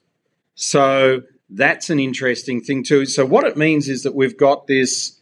So 0.55 1.21
that's 1.49 1.89
an 1.89 1.99
interesting 1.99 2.61
thing, 2.61 2.83
too. 2.83 3.05
So, 3.05 3.25
what 3.25 3.45
it 3.45 3.57
means 3.57 3.87
is 3.87 4.03
that 4.03 4.15
we've 4.15 4.37
got 4.37 4.67
this 4.67 5.18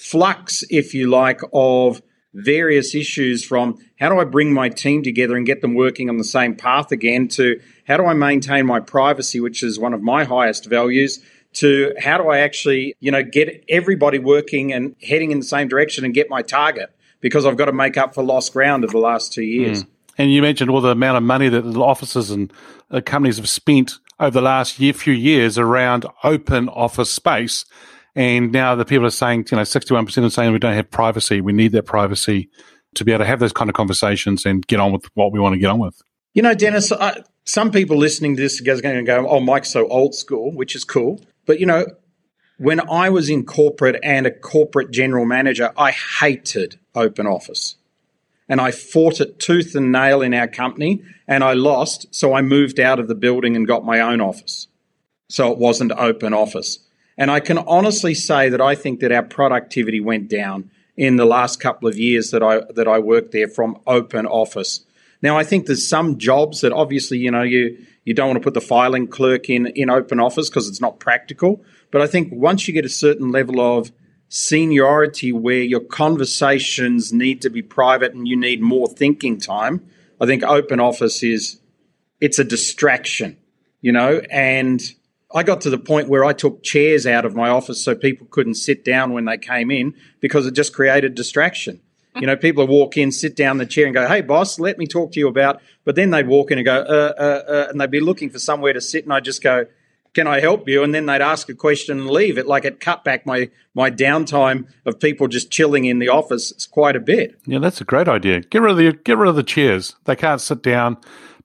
flux, 0.00 0.64
if 0.70 0.94
you 0.94 1.10
like, 1.10 1.40
of 1.52 2.00
various 2.32 2.94
issues 2.94 3.44
from 3.44 3.76
how 3.98 4.08
do 4.08 4.18
I 4.18 4.24
bring 4.24 4.52
my 4.52 4.68
team 4.68 5.02
together 5.02 5.36
and 5.36 5.44
get 5.44 5.60
them 5.60 5.74
working 5.74 6.08
on 6.08 6.16
the 6.16 6.24
same 6.24 6.54
path 6.54 6.92
again 6.92 7.28
to 7.28 7.60
how 7.86 7.96
do 7.96 8.06
I 8.06 8.14
maintain 8.14 8.66
my 8.66 8.80
privacy, 8.80 9.40
which 9.40 9.62
is 9.62 9.78
one 9.78 9.92
of 9.92 10.00
my 10.00 10.24
highest 10.24 10.66
values, 10.66 11.20
to 11.54 11.92
how 11.98 12.18
do 12.18 12.28
I 12.28 12.38
actually, 12.38 12.94
you 13.00 13.10
know, 13.10 13.22
get 13.22 13.64
everybody 13.68 14.18
working 14.18 14.72
and 14.72 14.94
heading 15.02 15.32
in 15.32 15.40
the 15.40 15.44
same 15.44 15.68
direction 15.68 16.04
and 16.04 16.14
get 16.14 16.30
my 16.30 16.42
target 16.42 16.94
because 17.20 17.44
I've 17.44 17.56
got 17.56 17.66
to 17.66 17.72
make 17.72 17.96
up 17.96 18.14
for 18.14 18.22
lost 18.22 18.52
ground 18.52 18.84
of 18.84 18.92
the 18.92 18.98
last 18.98 19.32
two 19.32 19.42
years. 19.42 19.84
Mm. 19.84 19.88
And 20.18 20.32
you 20.32 20.42
mentioned 20.42 20.70
all 20.70 20.80
the 20.80 20.90
amount 20.90 21.16
of 21.16 21.22
money 21.24 21.48
that 21.48 21.64
offices 21.76 22.30
and 22.30 22.52
uh, 22.90 23.00
companies 23.04 23.36
have 23.36 23.48
spent 23.48 23.98
over 24.18 24.30
the 24.30 24.42
last 24.42 24.78
year, 24.78 24.92
few 24.92 25.14
years 25.14 25.58
around 25.58 26.06
open 26.22 26.68
office 26.68 27.10
space. 27.10 27.64
And 28.14 28.52
now 28.52 28.74
the 28.74 28.84
people 28.84 29.06
are 29.06 29.10
saying, 29.10 29.46
you 29.50 29.56
know, 29.56 29.62
61% 29.62 30.24
are 30.24 30.30
saying 30.30 30.52
we 30.52 30.58
don't 30.58 30.74
have 30.74 30.90
privacy. 30.90 31.40
We 31.40 31.52
need 31.52 31.72
that 31.72 31.84
privacy 31.84 32.50
to 32.94 33.04
be 33.04 33.12
able 33.12 33.24
to 33.24 33.26
have 33.26 33.38
those 33.38 33.52
kind 33.52 33.70
of 33.70 33.74
conversations 33.74 34.44
and 34.44 34.66
get 34.66 34.80
on 34.80 34.92
with 34.92 35.04
what 35.14 35.32
we 35.32 35.38
want 35.38 35.54
to 35.54 35.58
get 35.58 35.70
on 35.70 35.78
with. 35.78 36.00
You 36.34 36.42
know, 36.42 36.54
Dennis, 36.54 36.90
I, 36.92 37.22
some 37.44 37.70
people 37.70 37.96
listening 37.96 38.36
to 38.36 38.42
this 38.42 38.60
are 38.60 38.64
going 38.64 38.96
to 38.96 39.02
go, 39.02 39.28
oh, 39.28 39.40
Mike's 39.40 39.70
so 39.70 39.86
old 39.88 40.14
school, 40.14 40.52
which 40.52 40.74
is 40.74 40.84
cool. 40.84 41.20
But, 41.46 41.60
you 41.60 41.66
know, 41.66 41.86
when 42.58 42.80
I 42.90 43.10
was 43.10 43.30
in 43.30 43.46
corporate 43.46 43.98
and 44.02 44.26
a 44.26 44.30
corporate 44.30 44.90
general 44.90 45.24
manager, 45.24 45.72
I 45.76 45.92
hated 45.92 46.78
open 46.94 47.26
office. 47.26 47.76
And 48.48 48.60
I 48.60 48.72
fought 48.72 49.20
it 49.20 49.38
tooth 49.38 49.74
and 49.76 49.92
nail 49.92 50.22
in 50.22 50.34
our 50.34 50.48
company 50.48 51.02
and 51.28 51.44
I 51.44 51.52
lost. 51.52 52.12
So 52.14 52.34
I 52.34 52.42
moved 52.42 52.80
out 52.80 52.98
of 52.98 53.06
the 53.06 53.14
building 53.14 53.54
and 53.54 53.66
got 53.66 53.84
my 53.84 54.00
own 54.00 54.20
office. 54.20 54.66
So 55.28 55.52
it 55.52 55.58
wasn't 55.58 55.92
open 55.92 56.34
office. 56.34 56.80
And 57.20 57.30
I 57.30 57.40
can 57.40 57.58
honestly 57.58 58.14
say 58.14 58.48
that 58.48 58.62
I 58.62 58.74
think 58.74 59.00
that 59.00 59.12
our 59.12 59.22
productivity 59.22 60.00
went 60.00 60.28
down 60.28 60.70
in 60.96 61.16
the 61.16 61.26
last 61.26 61.60
couple 61.60 61.86
of 61.86 61.98
years 61.98 62.30
that 62.30 62.42
I 62.42 62.62
that 62.74 62.88
I 62.88 62.98
worked 62.98 63.32
there 63.32 63.46
from 63.46 63.78
open 63.86 64.24
office. 64.24 64.86
Now 65.20 65.36
I 65.36 65.44
think 65.44 65.66
there's 65.66 65.86
some 65.86 66.16
jobs 66.16 66.62
that 66.62 66.72
obviously 66.72 67.18
you 67.18 67.30
know 67.30 67.42
you 67.42 67.76
you 68.06 68.14
don't 68.14 68.28
want 68.28 68.38
to 68.38 68.42
put 68.42 68.54
the 68.54 68.62
filing 68.62 69.06
clerk 69.06 69.50
in 69.50 69.66
in 69.66 69.90
open 69.90 70.18
office 70.18 70.48
because 70.48 70.66
it's 70.66 70.80
not 70.80 70.98
practical. 70.98 71.62
But 71.90 72.00
I 72.00 72.06
think 72.06 72.32
once 72.32 72.66
you 72.66 72.72
get 72.72 72.86
a 72.86 72.88
certain 72.88 73.30
level 73.30 73.60
of 73.60 73.92
seniority 74.30 75.30
where 75.30 75.62
your 75.62 75.80
conversations 75.80 77.12
need 77.12 77.42
to 77.42 77.50
be 77.50 77.60
private 77.60 78.14
and 78.14 78.26
you 78.26 78.36
need 78.36 78.62
more 78.62 78.88
thinking 78.88 79.38
time, 79.38 79.86
I 80.22 80.24
think 80.24 80.42
open 80.42 80.80
office 80.80 81.22
is 81.22 81.60
it's 82.18 82.38
a 82.38 82.44
distraction, 82.44 83.36
you 83.82 83.92
know, 83.92 84.22
and 84.30 84.80
I 85.32 85.42
got 85.42 85.60
to 85.62 85.70
the 85.70 85.78
point 85.78 86.08
where 86.08 86.24
I 86.24 86.32
took 86.32 86.62
chairs 86.62 87.06
out 87.06 87.24
of 87.24 87.34
my 87.34 87.48
office 87.48 87.82
so 87.82 87.94
people 87.94 88.26
couldn't 88.30 88.54
sit 88.54 88.84
down 88.84 89.12
when 89.12 89.26
they 89.26 89.38
came 89.38 89.70
in 89.70 89.94
because 90.20 90.46
it 90.46 90.54
just 90.54 90.74
created 90.74 91.14
distraction. 91.14 91.80
You 92.16 92.26
know, 92.26 92.36
people 92.36 92.66
walk 92.66 92.96
in, 92.96 93.12
sit 93.12 93.36
down 93.36 93.52
in 93.52 93.58
the 93.58 93.66
chair, 93.66 93.86
and 93.86 93.94
go, 93.94 94.08
"Hey, 94.08 94.20
boss, 94.20 94.58
let 94.58 94.78
me 94.78 94.86
talk 94.86 95.12
to 95.12 95.20
you 95.20 95.28
about." 95.28 95.60
But 95.84 95.94
then 95.94 96.10
they'd 96.10 96.26
walk 96.26 96.50
in 96.50 96.58
and 96.58 96.64
go, 96.64 96.74
uh, 96.74 97.12
uh, 97.16 97.52
uh, 97.52 97.66
and 97.70 97.80
they'd 97.80 97.90
be 97.90 98.00
looking 98.00 98.30
for 98.30 98.40
somewhere 98.40 98.72
to 98.72 98.80
sit, 98.80 99.04
and 99.04 99.12
I'd 99.12 99.24
just 99.24 99.42
go, 99.42 99.66
"Can 100.12 100.26
I 100.26 100.40
help 100.40 100.68
you?" 100.68 100.82
And 100.82 100.92
then 100.92 101.06
they'd 101.06 101.22
ask 101.22 101.48
a 101.48 101.54
question 101.54 102.00
and 102.00 102.10
leave. 102.10 102.36
It 102.36 102.48
like 102.48 102.64
it 102.64 102.80
cut 102.80 103.04
back 103.04 103.26
my 103.26 103.48
my 103.74 103.92
downtime 103.92 104.66
of 104.84 104.98
people 104.98 105.28
just 105.28 105.52
chilling 105.52 105.84
in 105.84 106.00
the 106.00 106.08
office. 106.08 106.66
Quite 106.66 106.96
a 106.96 107.00
bit. 107.00 107.36
Yeah, 107.46 107.60
that's 107.60 107.80
a 107.80 107.84
great 107.84 108.08
idea. 108.08 108.40
Get 108.40 108.60
rid 108.60 108.72
of 108.72 108.76
the 108.76 108.92
get 108.92 109.16
rid 109.16 109.28
of 109.28 109.36
the 109.36 109.44
chairs. 109.44 109.94
They 110.04 110.16
can't 110.16 110.40
sit 110.40 110.62
down. 110.62 110.96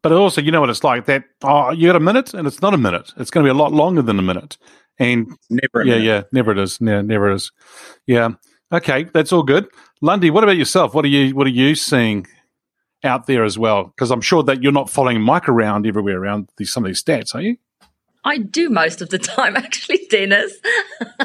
But 0.06 0.12
also, 0.12 0.40
you 0.40 0.52
know 0.52 0.62
what 0.62 0.70
it's 0.70 0.84
like 0.84 1.06
that. 1.06 1.24
Oh, 1.42 1.72
you 1.72 1.88
got 1.88 1.96
a 1.96 2.00
minute, 2.00 2.36
and 2.36 2.46
it's 2.46 2.62
not 2.62 2.76
a 2.76 2.78
minute. 2.78 3.12
It's 3.18 3.32
going 3.32 3.44
to 3.44 3.48
be 3.48 3.50
a 3.50 3.60
lot 3.60 3.72
longer 3.72 4.04
than 4.04 4.20
a 4.20 4.22
minute. 4.22 4.56
And 5.00 5.36
never, 5.50 5.84
yeah, 5.84 5.96
minute. 5.96 6.04
yeah, 6.04 6.22
never 6.32 6.52
it 6.52 6.60
is. 6.60 6.78
Yeah, 6.80 7.02
never 7.02 7.32
it 7.32 7.38
is. 7.38 7.52
Yeah. 8.06 8.30
Okay, 8.72 9.06
that's 9.06 9.34
all 9.34 9.42
good. 9.42 9.68
Lundy, 10.04 10.30
what 10.30 10.44
about 10.44 10.58
yourself? 10.58 10.94
What 10.94 11.06
are 11.06 11.08
you 11.08 11.34
What 11.34 11.48
are 11.48 11.50
you 11.50 11.74
seeing 11.74 12.28
out 13.04 13.26
there 13.26 13.44
as 13.44 13.58
well? 13.58 13.86
Because 13.86 14.12
I'm 14.12 14.22
sure 14.22 14.44
that 14.44 14.62
you're 14.62 14.72
not 14.72 14.92
following 14.92 15.22
Mike 15.22 15.50
around 15.50 15.88
everywhere 15.88 16.20
around 16.20 16.52
these, 16.58 16.72
some 16.72 16.86
of 16.86 16.90
these 16.90 17.04
stats, 17.04 17.34
are 17.34 17.42
you? 17.42 17.58
I 18.24 18.38
do 18.38 18.70
most 18.70 19.02
of 19.02 19.10
the 19.10 19.18
time, 19.18 19.56
actually, 19.58 20.06
Dennis. 20.12 20.54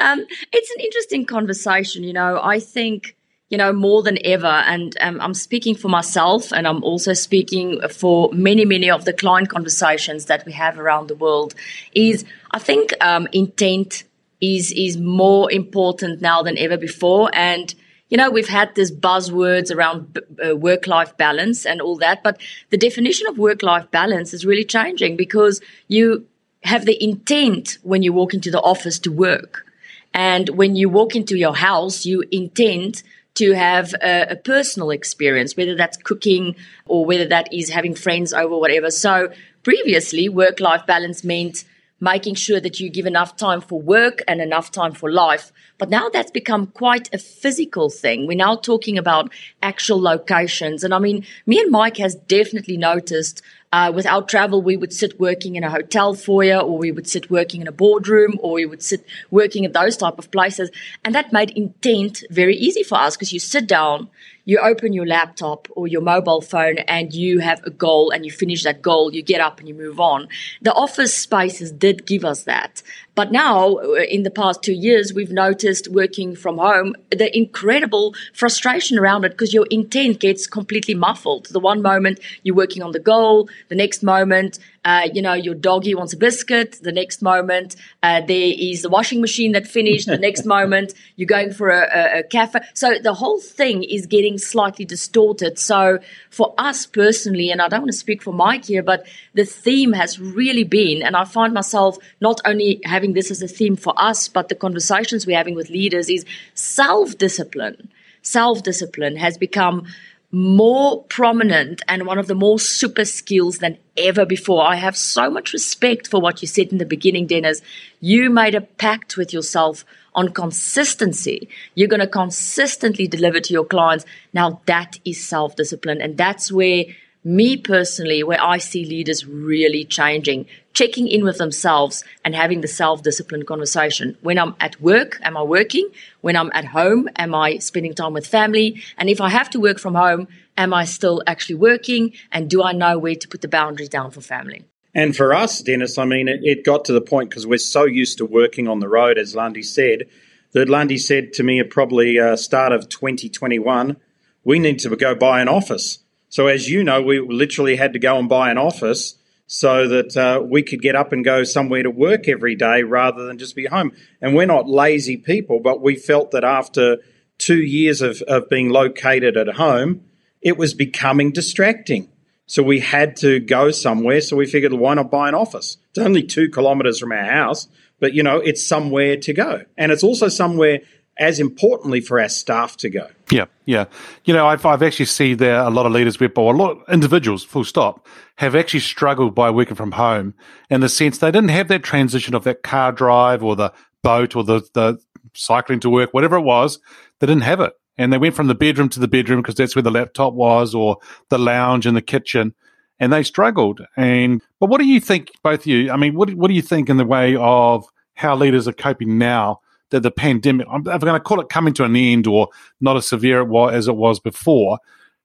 um, 0.00 0.26
it's 0.52 0.70
an 0.72 0.80
interesting 0.80 1.24
conversation. 1.24 2.02
You 2.02 2.14
know, 2.14 2.40
I 2.42 2.58
think 2.58 3.16
you 3.52 3.58
know, 3.58 3.70
more 3.70 4.02
than 4.02 4.16
ever. 4.24 4.46
And 4.46 4.96
um, 5.02 5.20
I'm 5.20 5.34
speaking 5.34 5.74
for 5.74 5.88
myself, 5.88 6.52
and 6.52 6.66
I'm 6.66 6.82
also 6.82 7.12
speaking 7.12 7.82
for 7.90 8.30
many, 8.32 8.64
many 8.64 8.90
of 8.90 9.04
the 9.04 9.12
client 9.12 9.50
conversations 9.50 10.24
that 10.24 10.46
we 10.46 10.52
have 10.52 10.78
around 10.78 11.08
the 11.08 11.14
world. 11.14 11.54
Is 11.94 12.24
I 12.50 12.58
think 12.58 12.94
um, 13.02 13.28
intent 13.30 14.04
is 14.40 14.72
is 14.72 14.96
more 14.96 15.52
important 15.52 16.22
now 16.22 16.42
than 16.42 16.56
ever 16.56 16.78
before, 16.78 17.28
and 17.34 17.74
you 18.08 18.16
know, 18.16 18.30
we've 18.30 18.48
had 18.48 18.74
this 18.74 18.90
buzzwords 18.90 19.74
around 19.74 20.18
uh, 20.46 20.56
work 20.56 20.86
life 20.86 21.14
balance 21.18 21.66
and 21.66 21.80
all 21.82 21.96
that, 21.96 22.22
but 22.22 22.40
the 22.70 22.78
definition 22.78 23.26
of 23.26 23.38
work 23.38 23.62
life 23.62 23.90
balance 23.90 24.32
is 24.34 24.46
really 24.46 24.64
changing 24.64 25.16
because 25.16 25.60
you 25.88 26.26
have 26.62 26.84
the 26.86 27.02
intent 27.02 27.78
when 27.82 28.02
you 28.02 28.12
walk 28.14 28.32
into 28.32 28.50
the 28.50 28.60
office 28.60 28.98
to 29.00 29.12
work. 29.12 29.66
And 30.14 30.50
when 30.50 30.76
you 30.76 30.90
walk 30.90 31.16
into 31.16 31.36
your 31.36 31.56
house, 31.56 32.04
you 32.04 32.22
intend 32.30 33.02
to 33.34 33.52
have 33.52 33.94
a, 34.02 34.26
a, 34.30 34.36
personal 34.36 34.90
experience, 34.90 35.56
whether 35.56 35.74
that's 35.74 35.96
cooking 35.96 36.54
or 36.86 37.04
whether 37.04 37.26
that 37.26 37.52
is 37.52 37.70
having 37.70 37.94
friends 37.94 38.32
over, 38.32 38.58
whatever. 38.58 38.90
So 38.90 39.32
previously, 39.62 40.28
work 40.28 40.60
life 40.60 40.86
balance 40.86 41.24
meant 41.24 41.64
making 42.02 42.34
sure 42.34 42.58
that 42.58 42.80
you 42.80 42.90
give 42.90 43.06
enough 43.06 43.36
time 43.36 43.60
for 43.60 43.80
work 43.80 44.22
and 44.26 44.40
enough 44.40 44.72
time 44.72 44.92
for 44.92 45.10
life. 45.10 45.52
But 45.78 45.88
now 45.88 46.08
that's 46.08 46.32
become 46.32 46.66
quite 46.66 47.08
a 47.14 47.18
physical 47.18 47.90
thing. 47.90 48.26
We're 48.26 48.36
now 48.36 48.56
talking 48.56 48.98
about 48.98 49.32
actual 49.62 50.02
locations. 50.02 50.82
And 50.82 50.92
I 50.92 50.98
mean, 50.98 51.24
me 51.46 51.60
and 51.60 51.70
Mike 51.70 51.98
has 51.98 52.16
definitely 52.16 52.76
noticed 52.76 53.40
uh, 53.72 53.90
with 53.94 54.06
our 54.06 54.22
travel, 54.22 54.60
we 54.60 54.76
would 54.76 54.92
sit 54.92 55.18
working 55.18 55.56
in 55.56 55.64
a 55.64 55.70
hotel 55.70 56.12
foyer, 56.12 56.58
or 56.58 56.76
we 56.76 56.92
would 56.92 57.08
sit 57.08 57.30
working 57.30 57.62
in 57.62 57.66
a 57.66 57.72
boardroom, 57.72 58.38
or 58.42 58.52
we 58.52 58.66
would 58.66 58.82
sit 58.82 59.04
working 59.30 59.64
at 59.64 59.72
those 59.72 59.96
type 59.96 60.18
of 60.18 60.30
places, 60.30 60.70
and 61.04 61.14
that 61.14 61.32
made 61.32 61.50
intent 61.52 62.22
very 62.30 62.54
easy 62.54 62.82
for 62.82 62.96
us 62.98 63.16
because 63.16 63.32
you 63.32 63.40
sit 63.40 63.66
down, 63.66 64.10
you 64.44 64.58
open 64.58 64.92
your 64.92 65.06
laptop 65.06 65.68
or 65.72 65.86
your 65.86 66.00
mobile 66.00 66.40
phone 66.40 66.78
and 66.88 67.12
you 67.12 67.38
have 67.38 67.62
a 67.64 67.70
goal 67.70 68.10
and 68.10 68.24
you 68.24 68.30
finish 68.30 68.64
that 68.64 68.82
goal, 68.82 69.12
you 69.12 69.22
get 69.22 69.40
up 69.40 69.58
and 69.58 69.68
you 69.68 69.74
move 69.74 70.00
on. 70.00 70.28
The 70.60 70.72
office 70.74 71.14
spaces 71.14 71.70
did 71.70 72.06
give 72.06 72.24
us 72.24 72.44
that. 72.44 72.82
But 73.14 73.30
now, 73.30 73.76
uh, 73.76 74.04
in 74.08 74.22
the 74.22 74.30
past 74.30 74.62
two 74.62 74.72
years, 74.72 75.12
we've 75.12 75.30
noticed 75.30 75.88
working 75.88 76.34
from 76.34 76.58
home, 76.58 76.94
the 77.10 77.34
incredible 77.36 78.14
frustration 78.32 78.98
around 78.98 79.24
it 79.24 79.32
because 79.32 79.52
your 79.52 79.66
intent 79.70 80.18
gets 80.18 80.46
completely 80.46 80.94
muffled. 80.94 81.46
The 81.46 81.60
one 81.60 81.82
moment 81.82 82.20
you're 82.42 82.56
working 82.56 82.82
on 82.82 82.92
the 82.92 82.98
goal, 82.98 83.48
the 83.68 83.74
next 83.74 84.02
moment 84.02 84.58
uh, 84.84 85.08
you 85.12 85.22
know, 85.22 85.34
your 85.34 85.54
doggy 85.54 85.94
wants 85.94 86.12
a 86.12 86.16
biscuit. 86.16 86.78
The 86.82 86.90
next 86.90 87.22
moment, 87.22 87.76
uh, 88.02 88.20
there 88.20 88.52
is 88.58 88.82
the 88.82 88.88
washing 88.88 89.20
machine 89.20 89.52
that 89.52 89.66
finished. 89.66 90.06
The 90.06 90.18
next 90.18 90.44
moment, 90.56 90.94
you're 91.14 91.26
going 91.26 91.52
for 91.52 91.70
a, 91.70 91.82
a, 91.82 92.18
a 92.18 92.22
cafe. 92.24 92.60
So 92.74 92.98
the 92.98 93.14
whole 93.14 93.40
thing 93.40 93.84
is 93.84 94.06
getting 94.06 94.38
slightly 94.38 94.84
distorted. 94.84 95.58
So 95.58 96.00
for 96.30 96.52
us 96.58 96.84
personally, 96.86 97.50
and 97.50 97.62
I 97.62 97.68
don't 97.68 97.82
want 97.82 97.92
to 97.92 97.98
speak 97.98 98.22
for 98.22 98.32
Mike 98.32 98.64
here, 98.64 98.82
but 98.82 99.06
the 99.34 99.44
theme 99.44 99.92
has 99.92 100.18
really 100.18 100.64
been, 100.64 101.02
and 101.02 101.14
I 101.14 101.24
find 101.24 101.54
myself 101.54 101.98
not 102.20 102.40
only 102.44 102.80
having 102.84 103.12
this 103.12 103.30
as 103.30 103.40
a 103.40 103.48
theme 103.48 103.76
for 103.76 103.94
us, 103.96 104.26
but 104.26 104.48
the 104.48 104.56
conversations 104.56 105.26
we're 105.26 105.36
having 105.36 105.54
with 105.54 105.70
leaders 105.70 106.08
is 106.08 106.24
self 106.54 107.16
discipline. 107.16 107.88
Self 108.22 108.62
discipline 108.62 109.16
has 109.16 109.36
become 109.36 109.86
more 110.32 111.04
prominent 111.04 111.82
and 111.88 112.06
one 112.06 112.18
of 112.18 112.26
the 112.26 112.34
more 112.34 112.58
super 112.58 113.04
skills 113.04 113.58
than 113.58 113.76
ever 113.98 114.24
before. 114.24 114.62
I 114.62 114.76
have 114.76 114.96
so 114.96 115.30
much 115.30 115.52
respect 115.52 116.08
for 116.08 116.20
what 116.20 116.40
you 116.40 116.48
said 116.48 116.72
in 116.72 116.78
the 116.78 116.86
beginning, 116.86 117.26
Dennis. 117.26 117.60
You 118.00 118.30
made 118.30 118.54
a 118.54 118.62
pact 118.62 119.18
with 119.18 119.34
yourself 119.34 119.84
on 120.14 120.30
consistency. 120.30 121.48
You're 121.74 121.88
going 121.88 122.00
to 122.00 122.06
consistently 122.06 123.06
deliver 123.06 123.40
to 123.40 123.52
your 123.52 123.64
clients. 123.64 124.06
Now 124.32 124.62
that 124.66 124.98
is 125.04 125.22
self 125.22 125.54
discipline. 125.56 126.00
And 126.00 126.16
that's 126.16 126.50
where 126.50 126.86
me 127.24 127.56
personally, 127.56 128.22
where 128.22 128.42
I 128.42 128.58
see 128.58 128.84
leaders 128.84 129.24
really 129.26 129.84
changing, 129.84 130.46
checking 130.72 131.06
in 131.06 131.24
with 131.24 131.38
themselves 131.38 132.02
and 132.24 132.34
having 132.34 132.60
the 132.60 132.68
self 132.68 133.02
discipline 133.02 133.44
conversation. 133.44 134.16
When 134.20 134.38
I'm 134.38 134.56
at 134.60 134.80
work, 134.80 135.18
am 135.22 135.36
I 135.36 135.42
working? 135.42 135.88
When 136.20 136.36
I'm 136.36 136.50
at 136.52 136.66
home, 136.66 137.08
am 137.16 137.34
I 137.34 137.58
spending 137.58 137.94
time 137.94 138.12
with 138.12 138.26
family? 138.26 138.82
And 138.98 139.08
if 139.08 139.20
I 139.20 139.28
have 139.28 139.50
to 139.50 139.60
work 139.60 139.78
from 139.78 139.94
home, 139.94 140.28
am 140.56 140.74
I 140.74 140.84
still 140.84 141.22
actually 141.26 141.56
working? 141.56 142.12
And 142.32 142.50
do 142.50 142.62
I 142.62 142.72
know 142.72 142.98
where 142.98 143.14
to 143.14 143.28
put 143.28 143.40
the 143.40 143.48
boundaries 143.48 143.88
down 143.88 144.10
for 144.10 144.20
family? 144.20 144.64
And 144.94 145.16
for 145.16 145.32
us, 145.32 145.62
Dennis, 145.62 145.96
I 145.96 146.04
mean, 146.04 146.28
it, 146.28 146.40
it 146.42 146.64
got 146.64 146.84
to 146.86 146.92
the 146.92 147.00
point 147.00 147.30
because 147.30 147.46
we're 147.46 147.58
so 147.58 147.84
used 147.84 148.18
to 148.18 148.26
working 148.26 148.68
on 148.68 148.80
the 148.80 148.88
road, 148.88 149.16
as 149.16 149.34
Lundy 149.34 149.62
said, 149.62 150.04
that 150.52 150.68
Lundy 150.68 150.98
said 150.98 151.32
to 151.34 151.42
me 151.42 151.60
at 151.60 151.70
probably 151.70 152.18
uh, 152.18 152.36
start 152.36 152.72
of 152.72 152.90
2021, 152.90 153.96
we 154.44 154.58
need 154.58 154.80
to 154.80 154.94
go 154.94 155.14
buy 155.14 155.40
an 155.40 155.48
office 155.48 156.01
so, 156.32 156.46
as 156.46 156.66
you 156.66 156.82
know, 156.82 157.02
we 157.02 157.20
literally 157.20 157.76
had 157.76 157.92
to 157.92 157.98
go 157.98 158.18
and 158.18 158.26
buy 158.26 158.50
an 158.50 158.56
office 158.56 159.16
so 159.46 159.86
that 159.88 160.16
uh, 160.16 160.40
we 160.42 160.62
could 160.62 160.80
get 160.80 160.96
up 160.96 161.12
and 161.12 161.22
go 161.22 161.44
somewhere 161.44 161.82
to 161.82 161.90
work 161.90 162.26
every 162.26 162.54
day 162.54 162.84
rather 162.84 163.26
than 163.26 163.36
just 163.36 163.54
be 163.54 163.66
home. 163.66 163.92
And 164.22 164.34
we're 164.34 164.46
not 164.46 164.66
lazy 164.66 165.18
people, 165.18 165.60
but 165.60 165.82
we 165.82 165.94
felt 165.94 166.30
that 166.30 166.42
after 166.42 167.00
two 167.36 167.60
years 167.60 168.00
of, 168.00 168.22
of 168.22 168.48
being 168.48 168.70
located 168.70 169.36
at 169.36 169.56
home, 169.56 170.04
it 170.40 170.56
was 170.56 170.72
becoming 170.72 171.32
distracting. 171.32 172.08
So 172.46 172.62
we 172.62 172.80
had 172.80 173.16
to 173.16 173.38
go 173.38 173.70
somewhere. 173.70 174.22
So 174.22 174.34
we 174.34 174.46
figured, 174.46 174.72
why 174.72 174.94
not 174.94 175.10
buy 175.10 175.28
an 175.28 175.34
office? 175.34 175.76
It's 175.90 175.98
only 175.98 176.22
two 176.22 176.48
kilometres 176.48 176.98
from 176.98 177.12
our 177.12 177.24
house, 177.24 177.68
but 178.00 178.14
you 178.14 178.22
know, 178.22 178.38
it's 178.38 178.66
somewhere 178.66 179.18
to 179.18 179.34
go. 179.34 179.64
And 179.76 179.92
it's 179.92 180.02
also 180.02 180.28
somewhere 180.28 180.80
as 181.18 181.40
importantly 181.40 182.00
for 182.00 182.18
our 182.18 182.30
staff 182.30 182.78
to 182.78 182.88
go. 182.88 183.10
Yeah, 183.32 183.46
yeah. 183.64 183.86
You 184.26 184.34
know, 184.34 184.46
I've, 184.46 184.66
I've 184.66 184.82
actually 184.82 185.06
seen 185.06 185.38
there 185.38 185.60
a 185.60 185.70
lot 185.70 185.86
of 185.86 185.92
leaders, 185.92 186.18
or 186.20 186.54
a 186.54 186.56
lot 186.56 186.72
of 186.72 186.82
individuals, 186.92 187.42
full 187.42 187.64
stop, 187.64 188.06
have 188.36 188.54
actually 188.54 188.80
struggled 188.80 189.34
by 189.34 189.48
working 189.50 189.74
from 189.74 189.92
home 189.92 190.34
in 190.68 190.82
the 190.82 190.88
sense 190.88 191.18
they 191.18 191.30
didn't 191.30 191.48
have 191.50 191.68
that 191.68 191.82
transition 191.82 192.34
of 192.34 192.44
that 192.44 192.62
car 192.62 192.92
drive 192.92 193.42
or 193.42 193.56
the 193.56 193.72
boat 194.02 194.36
or 194.36 194.44
the, 194.44 194.60
the 194.74 194.98
cycling 195.32 195.80
to 195.80 195.88
work, 195.90 196.12
whatever 196.12 196.36
it 196.36 196.42
was, 196.42 196.78
they 197.20 197.26
didn't 197.26 197.44
have 197.44 197.60
it. 197.60 197.72
And 197.96 198.12
they 198.12 198.18
went 198.18 198.34
from 198.34 198.48
the 198.48 198.54
bedroom 198.54 198.90
to 198.90 199.00
the 199.00 199.08
bedroom 199.08 199.40
because 199.40 199.54
that's 199.54 199.74
where 199.74 199.82
the 199.82 199.90
laptop 199.90 200.34
was 200.34 200.74
or 200.74 200.98
the 201.30 201.38
lounge 201.38 201.86
in 201.86 201.94
the 201.94 202.02
kitchen. 202.02 202.54
and 203.02 203.12
they 203.12 203.24
struggled. 203.24 203.80
And 203.96 204.40
but 204.60 204.70
what 204.70 204.80
do 204.80 204.86
you 204.86 205.00
think, 205.00 205.32
both 205.42 205.60
of 205.60 205.66
you? 205.66 205.90
I 205.90 205.96
mean, 205.96 206.14
what 206.14 206.32
what 206.34 206.48
do 206.48 206.54
you 206.54 206.62
think 206.62 206.88
in 206.88 206.98
the 206.98 207.04
way 207.04 207.36
of 207.36 207.84
how 208.14 208.36
leaders 208.36 208.68
are 208.68 208.72
coping 208.72 209.18
now 209.18 209.60
that 209.92 210.00
the 210.00 210.10
pandemic? 210.10 210.66
I'm, 210.68 210.86
I'm 210.88 210.98
going 210.98 211.14
to 211.14 211.20
call 211.20 211.40
it 211.40 211.48
coming 211.48 211.72
to 211.74 211.84
an 211.84 211.94
end, 211.96 212.26
or 212.26 212.48
not 212.80 212.96
as 212.96 213.06
severe 213.06 213.42
as 213.70 213.88
it 213.88 213.96
was 213.96 214.20
before. 214.20 214.78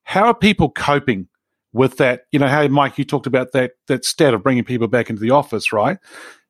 How 0.04 0.28
are 0.28 0.36
people 0.36 0.70
coping 0.70 1.28
with 1.74 1.98
that? 1.98 2.26
You 2.32 2.40
know, 2.40 2.48
how 2.48 2.68
Mike, 2.68 2.98
you 2.98 3.04
talked 3.04 3.28
about 3.28 3.52
that 3.54 3.72
that 3.88 4.06
stat 4.06 4.34
of 4.34 4.44
bringing 4.44 4.64
people 4.64 4.88
back 4.88 5.10
into 5.10 5.22
the 5.22 5.32
office, 5.32 5.74
right? 5.74 5.98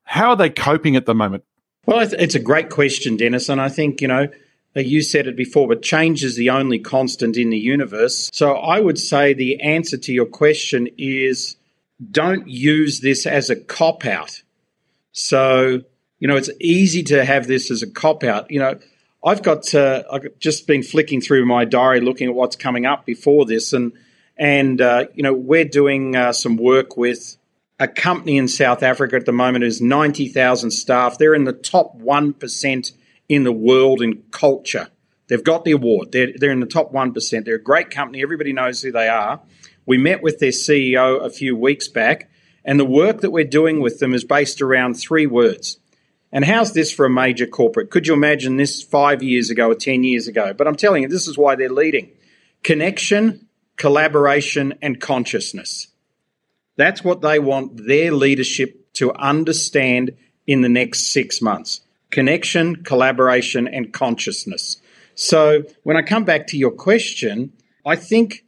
How 0.03 0.29
are 0.29 0.35
they 0.35 0.49
coping 0.49 0.95
at 0.95 1.05
the 1.05 1.15
moment? 1.15 1.43
Well, 1.85 1.99
it's 1.99 2.35
a 2.35 2.39
great 2.39 2.69
question, 2.69 3.15
Dennis, 3.15 3.47
and 3.47 3.61
I 3.61 3.69
think 3.69 4.01
you 4.01 4.09
know 4.09 4.27
uh, 4.75 4.81
you 4.81 5.01
said 5.01 5.27
it 5.27 5.35
before, 5.35 5.67
but 5.67 5.81
change 5.81 6.23
is 6.23 6.35
the 6.35 6.49
only 6.49 6.79
constant 6.79 7.37
in 7.37 7.49
the 7.49 7.57
universe. 7.57 8.29
So 8.33 8.53
I 8.53 8.79
would 8.79 8.99
say 8.99 9.33
the 9.33 9.61
answer 9.61 9.97
to 9.97 10.13
your 10.13 10.25
question 10.25 10.87
is 10.97 11.55
don't 12.11 12.47
use 12.47 12.99
this 12.99 13.25
as 13.25 13.49
a 13.49 13.55
cop 13.55 14.05
out. 14.05 14.41
So, 15.13 15.81
you 16.19 16.27
know, 16.27 16.35
it's 16.35 16.49
easy 16.59 17.03
to 17.03 17.23
have 17.23 17.47
this 17.47 17.71
as 17.71 17.83
a 17.83 17.89
cop 17.89 18.23
out. 18.23 18.49
You 18.51 18.59
know, 18.59 18.79
I've 19.23 19.43
got 19.43 19.73
uh, 19.73 20.03
I've 20.11 20.39
just 20.39 20.67
been 20.67 20.83
flicking 20.83 21.21
through 21.21 21.45
my 21.45 21.65
diary 21.65 22.01
looking 22.01 22.29
at 22.29 22.35
what's 22.35 22.55
coming 22.55 22.85
up 22.85 23.05
before 23.05 23.45
this, 23.45 23.73
and 23.73 23.93
and 24.37 24.81
uh, 24.81 25.05
you 25.13 25.23
know 25.23 25.33
we're 25.33 25.65
doing 25.65 26.15
uh, 26.15 26.33
some 26.33 26.57
work 26.57 26.97
with 26.97 27.37
a 27.79 27.87
company 27.87 28.37
in 28.37 28.47
South 28.47 28.81
Africa 28.83 29.15
at 29.15 29.25
the 29.25 29.31
moment 29.31 29.63
who's 29.63 29.81
ninety 29.81 30.27
thousand 30.27 30.71
staff. 30.71 31.17
They're 31.17 31.35
in 31.35 31.43
the 31.43 31.53
top 31.53 31.95
one 31.95 32.33
percent 32.33 32.91
in 33.29 33.43
the 33.43 33.51
world 33.51 34.01
in 34.01 34.23
culture. 34.31 34.87
They've 35.27 35.43
got 35.43 35.65
the 35.65 35.71
award. 35.71 36.11
They're, 36.11 36.31
they're 36.35 36.51
in 36.51 36.61
the 36.61 36.65
top 36.65 36.93
1%. 36.93 37.45
They're 37.45 37.55
a 37.55 37.61
great 37.61 37.91
company. 37.91 38.21
Everybody 38.21 38.53
knows 38.53 38.81
who 38.81 38.91
they 38.91 39.09
are. 39.09 39.41
We 39.85 39.97
met 39.97 40.23
with 40.23 40.39
their 40.39 40.51
CEO 40.51 41.23
a 41.23 41.29
few 41.29 41.55
weeks 41.55 41.87
back, 41.87 42.29
and 42.65 42.79
the 42.79 42.85
work 42.85 43.21
that 43.21 43.31
we're 43.31 43.45
doing 43.45 43.79
with 43.81 43.99
them 43.99 44.13
is 44.13 44.23
based 44.23 44.61
around 44.61 44.95
three 44.95 45.27
words. 45.27 45.79
And 46.31 46.43
how's 46.43 46.73
this 46.73 46.91
for 46.91 47.05
a 47.05 47.09
major 47.09 47.47
corporate? 47.47 47.89
Could 47.89 48.07
you 48.07 48.13
imagine 48.13 48.57
this 48.57 48.83
five 48.83 49.23
years 49.23 49.49
ago 49.49 49.71
or 49.71 49.75
10 49.75 50.03
years 50.03 50.27
ago? 50.27 50.53
But 50.53 50.67
I'm 50.67 50.75
telling 50.75 51.03
you, 51.03 51.09
this 51.09 51.27
is 51.27 51.37
why 51.37 51.55
they're 51.55 51.69
leading 51.69 52.11
connection, 52.63 53.47
collaboration, 53.77 54.73
and 54.81 54.99
consciousness. 54.99 55.87
That's 56.75 57.03
what 57.03 57.21
they 57.21 57.39
want 57.39 57.87
their 57.87 58.11
leadership 58.11 58.93
to 58.93 59.13
understand 59.13 60.15
in 60.45 60.61
the 60.61 60.69
next 60.69 61.11
six 61.11 61.41
months 61.41 61.81
connection, 62.09 62.83
collaboration, 62.83 63.67
and 63.67 63.91
consciousness. 63.91 64.81
So 65.15 65.63
when 65.83 65.97
I 65.97 66.01
come 66.01 66.23
back 66.23 66.47
to 66.47 66.57
your 66.57 66.71
question, 66.71 67.51
I 67.85 67.95
think 67.95 68.45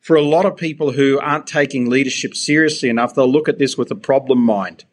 for 0.00 0.16
a 0.16 0.22
lot 0.22 0.46
of 0.46 0.56
people 0.56 0.92
who 0.92 1.18
aren't 1.18 1.46
taking 1.46 1.88
leadership 1.88 2.34
seriously 2.34 2.88
enough, 2.88 3.14
they'll 3.14 3.30
look 3.30 3.48
at 3.48 3.58
this 3.58 3.76
with 3.76 3.90
a 3.90 3.96
problem 3.96 4.40
mind. 4.40 4.84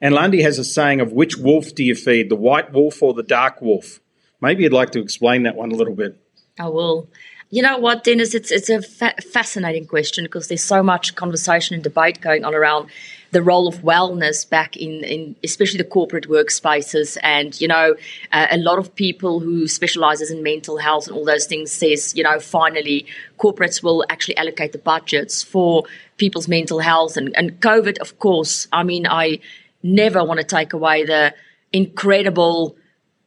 And 0.00 0.14
Lundy 0.14 0.42
has 0.42 0.58
a 0.58 0.64
saying 0.64 1.00
of 1.00 1.12
which 1.12 1.36
wolf 1.36 1.74
do 1.74 1.84
you 1.84 1.94
feed, 1.94 2.28
the 2.28 2.36
white 2.36 2.72
wolf 2.72 3.02
or 3.02 3.14
the 3.14 3.22
dark 3.22 3.62
wolf? 3.62 4.00
Maybe 4.40 4.64
you'd 4.64 4.72
like 4.72 4.90
to 4.92 5.00
explain 5.00 5.44
that 5.44 5.56
one 5.56 5.72
a 5.72 5.74
little 5.74 5.94
bit. 5.94 6.20
I 6.58 6.68
will. 6.68 7.08
You 7.50 7.62
know 7.62 7.78
what, 7.78 8.04
Dennis? 8.04 8.34
It's 8.34 8.50
it's 8.50 8.68
a 8.68 8.82
fa- 8.82 9.14
fascinating 9.32 9.86
question 9.86 10.24
because 10.24 10.48
there's 10.48 10.62
so 10.62 10.82
much 10.82 11.14
conversation 11.14 11.74
and 11.74 11.84
debate 11.84 12.20
going 12.20 12.44
on 12.44 12.54
around 12.54 12.90
the 13.34 13.42
role 13.42 13.68
of 13.68 13.82
wellness 13.82 14.48
back 14.48 14.76
in, 14.76 15.04
in 15.04 15.36
especially 15.44 15.78
the 15.78 15.84
corporate 15.84 16.28
workspaces. 16.28 17.18
And, 17.22 17.60
you 17.60 17.68
know, 17.68 17.96
uh, 18.32 18.46
a 18.50 18.58
lot 18.58 18.78
of 18.78 18.94
people 18.94 19.40
who 19.40 19.66
specializes 19.66 20.30
in 20.30 20.42
mental 20.42 20.78
health 20.78 21.08
and 21.08 21.16
all 21.16 21.24
those 21.24 21.46
things 21.46 21.72
says, 21.72 22.16
you 22.16 22.22
know, 22.22 22.38
finally 22.38 23.06
corporates 23.38 23.82
will 23.82 24.04
actually 24.08 24.36
allocate 24.36 24.72
the 24.72 24.78
budgets 24.78 25.42
for 25.42 25.82
people's 26.16 26.46
mental 26.48 26.78
health 26.78 27.16
and, 27.16 27.36
and 27.36 27.60
COVID, 27.60 27.98
of 27.98 28.18
course. 28.20 28.68
I 28.72 28.84
mean, 28.84 29.06
I 29.06 29.40
never 29.84 30.24
want 30.24 30.40
to 30.40 30.44
take 30.44 30.72
away 30.72 31.04
the 31.04 31.34
incredible, 31.72 32.76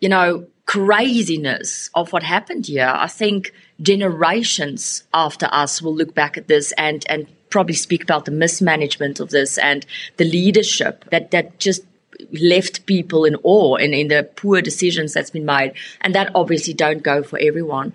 you 0.02 0.10
know, 0.10 0.48
craziness 0.66 1.90
of 1.96 2.12
what 2.12 2.24
happened 2.24 2.66
here. 2.66 2.92
I 2.94 3.08
think 3.08 3.54
generations 3.82 5.03
after 5.14 5.48
us 5.51 5.81
will 5.81 5.96
look 5.96 6.14
back 6.14 6.38
at 6.38 6.48
this 6.48 6.74
and 6.74 7.05
and 7.08 7.27
probably 7.50 7.75
speak 7.75 8.03
about 8.03 8.25
the 8.25 8.31
mismanagement 8.31 9.22
of 9.22 9.29
this 9.29 9.58
and 9.58 9.86
the 10.18 10.25
leadership 10.25 11.05
that 11.12 11.31
that 11.31 11.60
just 11.60 11.84
left 12.34 12.86
people 12.86 13.24
in 13.25 13.36
awe 13.44 13.75
and 13.75 13.94
in 13.94 14.08
the 14.08 14.29
poor 14.36 14.62
decisions 14.62 15.14
that's 15.14 15.29
been 15.29 15.46
made 15.46 15.72
and 16.01 16.16
that 16.16 16.31
obviously 16.36 16.74
don't 16.74 17.03
go 17.03 17.22
for 17.22 17.40
everyone 17.40 17.94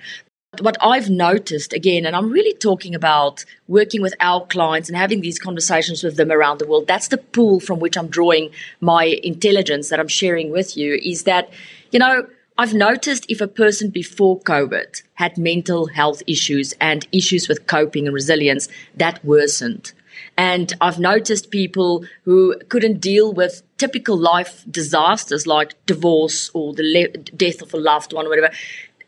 what 0.61 0.77
I've 0.83 1.09
noticed 1.09 1.73
again, 1.73 2.05
and 2.05 2.15
I'm 2.15 2.31
really 2.31 2.53
talking 2.55 2.95
about 2.95 3.45
working 3.69 4.03
with 4.03 4.15
our 4.21 4.45
clients 4.47 4.89
and 4.89 4.99
having 4.99 5.23
these 5.23 5.39
conversations 5.39 6.05
with 6.05 6.17
them 6.17 6.31
around 6.31 6.59
the 6.59 6.67
world. 6.67 6.87
That's 6.87 7.09
the 7.09 7.17
pool 7.17 7.59
from 7.59 7.81
which 7.81 7.97
I'm 7.97 8.09
drawing 8.09 8.51
my 8.81 9.05
intelligence 9.23 9.89
that 9.89 9.99
I'm 9.99 10.09
sharing 10.09 10.51
with 10.51 10.77
you 10.77 11.01
is 11.03 11.23
that, 11.23 11.51
you 11.91 11.99
know, 11.99 12.27
I've 12.59 12.75
noticed 12.75 13.25
if 13.31 13.41
a 13.41 13.49
person 13.49 13.89
before 13.89 14.41
COVID 14.41 15.03
had 15.15 15.39
mental 15.39 15.87
health 15.87 16.23
issues 16.27 16.75
and 16.81 17.07
issues 17.13 17.49
with 17.49 17.67
coping 17.67 18.07
and 18.07 18.13
resilience, 18.13 18.69
that 18.95 19.25
worsened. 19.25 19.93
And 20.37 20.75
I've 20.83 20.99
noticed 20.99 21.51
people 21.51 22.05
who 22.25 22.59
couldn't 22.69 23.01
deal 23.01 23.33
with 23.33 23.63
typical 23.79 24.19
life 24.19 24.67
disasters 24.71 25.47
like 25.47 25.75
divorce 25.87 26.51
or 26.53 26.75
the 26.75 26.83
le- 26.83 27.23
death 27.37 27.63
of 27.63 27.73
a 27.73 27.79
loved 27.79 28.13
one 28.13 28.27
or 28.27 28.29
whatever. 28.29 28.51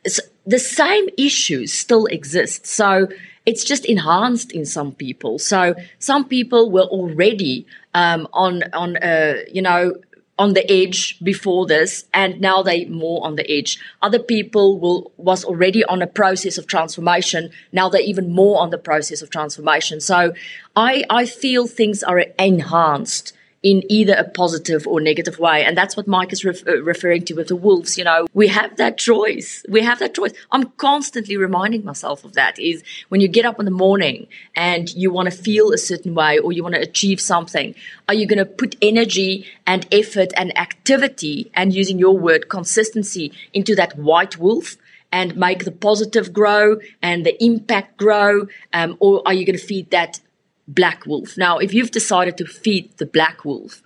It's, 0.04 0.20
the 0.46 0.58
same 0.58 1.08
issues 1.16 1.72
still 1.72 2.06
exist. 2.06 2.66
So 2.66 3.08
it's 3.46 3.64
just 3.64 3.84
enhanced 3.84 4.52
in 4.52 4.64
some 4.64 4.92
people. 4.92 5.38
So 5.38 5.74
some 5.98 6.26
people 6.26 6.70
were 6.70 6.82
already 6.82 7.66
um, 7.94 8.28
on 8.32 8.62
on 8.72 8.96
uh, 8.96 9.36
you 9.50 9.62
know 9.62 9.94
on 10.36 10.54
the 10.54 10.70
edge 10.70 11.18
before 11.22 11.64
this 11.66 12.06
and 12.12 12.40
now 12.40 12.60
they 12.62 12.86
more 12.86 13.24
on 13.24 13.36
the 13.36 13.48
edge 13.50 13.78
other 14.02 14.18
people 14.18 14.80
will 14.80 15.12
was 15.16 15.44
already 15.44 15.84
on 15.84 16.02
a 16.02 16.08
process 16.08 16.58
of 16.58 16.66
transformation 16.66 17.50
now 17.70 17.88
they're 17.88 18.00
even 18.00 18.32
more 18.32 18.60
on 18.60 18.70
the 18.70 18.78
process 18.78 19.22
of 19.22 19.30
transformation 19.30 20.00
so 20.00 20.32
i 20.74 21.04
i 21.08 21.24
feel 21.24 21.68
things 21.68 22.02
are 22.02 22.18
enhanced 22.36 23.32
in 23.64 23.82
either 23.90 24.12
a 24.12 24.24
positive 24.24 24.86
or 24.86 25.00
negative 25.00 25.38
way. 25.38 25.64
And 25.64 25.76
that's 25.76 25.96
what 25.96 26.06
Mike 26.06 26.34
is 26.34 26.44
ref- 26.44 26.68
uh, 26.68 26.82
referring 26.82 27.24
to 27.24 27.34
with 27.34 27.48
the 27.48 27.56
wolves. 27.56 27.96
You 27.96 28.04
know, 28.04 28.26
we 28.34 28.48
have 28.48 28.76
that 28.76 28.98
choice. 28.98 29.64
We 29.70 29.80
have 29.82 29.98
that 30.00 30.14
choice. 30.14 30.34
I'm 30.52 30.64
constantly 30.72 31.38
reminding 31.38 31.82
myself 31.82 32.24
of 32.24 32.34
that 32.34 32.58
is 32.58 32.84
when 33.08 33.22
you 33.22 33.26
get 33.26 33.46
up 33.46 33.58
in 33.58 33.64
the 33.64 33.70
morning 33.70 34.28
and 34.54 34.94
you 34.94 35.10
want 35.10 35.30
to 35.30 35.36
feel 35.36 35.72
a 35.72 35.78
certain 35.78 36.14
way 36.14 36.38
or 36.38 36.52
you 36.52 36.62
want 36.62 36.74
to 36.74 36.80
achieve 36.82 37.22
something, 37.22 37.74
are 38.06 38.14
you 38.14 38.26
going 38.26 38.38
to 38.38 38.44
put 38.44 38.76
energy 38.82 39.46
and 39.66 39.88
effort 39.90 40.34
and 40.36 40.56
activity 40.58 41.50
and 41.54 41.74
using 41.74 41.98
your 41.98 42.18
word 42.18 42.50
consistency 42.50 43.32
into 43.54 43.74
that 43.74 43.96
white 43.98 44.38
wolf? 44.38 44.76
and 45.12 45.36
make 45.36 45.64
the 45.64 45.70
positive 45.70 46.32
grow 46.32 46.76
and 47.00 47.24
the 47.24 47.40
impact 47.42 47.96
grow? 47.96 48.48
Um, 48.72 48.96
or 48.98 49.22
are 49.24 49.32
you 49.32 49.46
going 49.46 49.56
to 49.56 49.64
feed 49.64 49.90
that 49.92 50.18
black 50.66 51.06
wolf. 51.06 51.36
Now, 51.36 51.58
if 51.58 51.74
you've 51.74 51.90
decided 51.90 52.36
to 52.38 52.46
feed 52.46 52.96
the 52.98 53.06
black 53.06 53.44
wolf, 53.44 53.82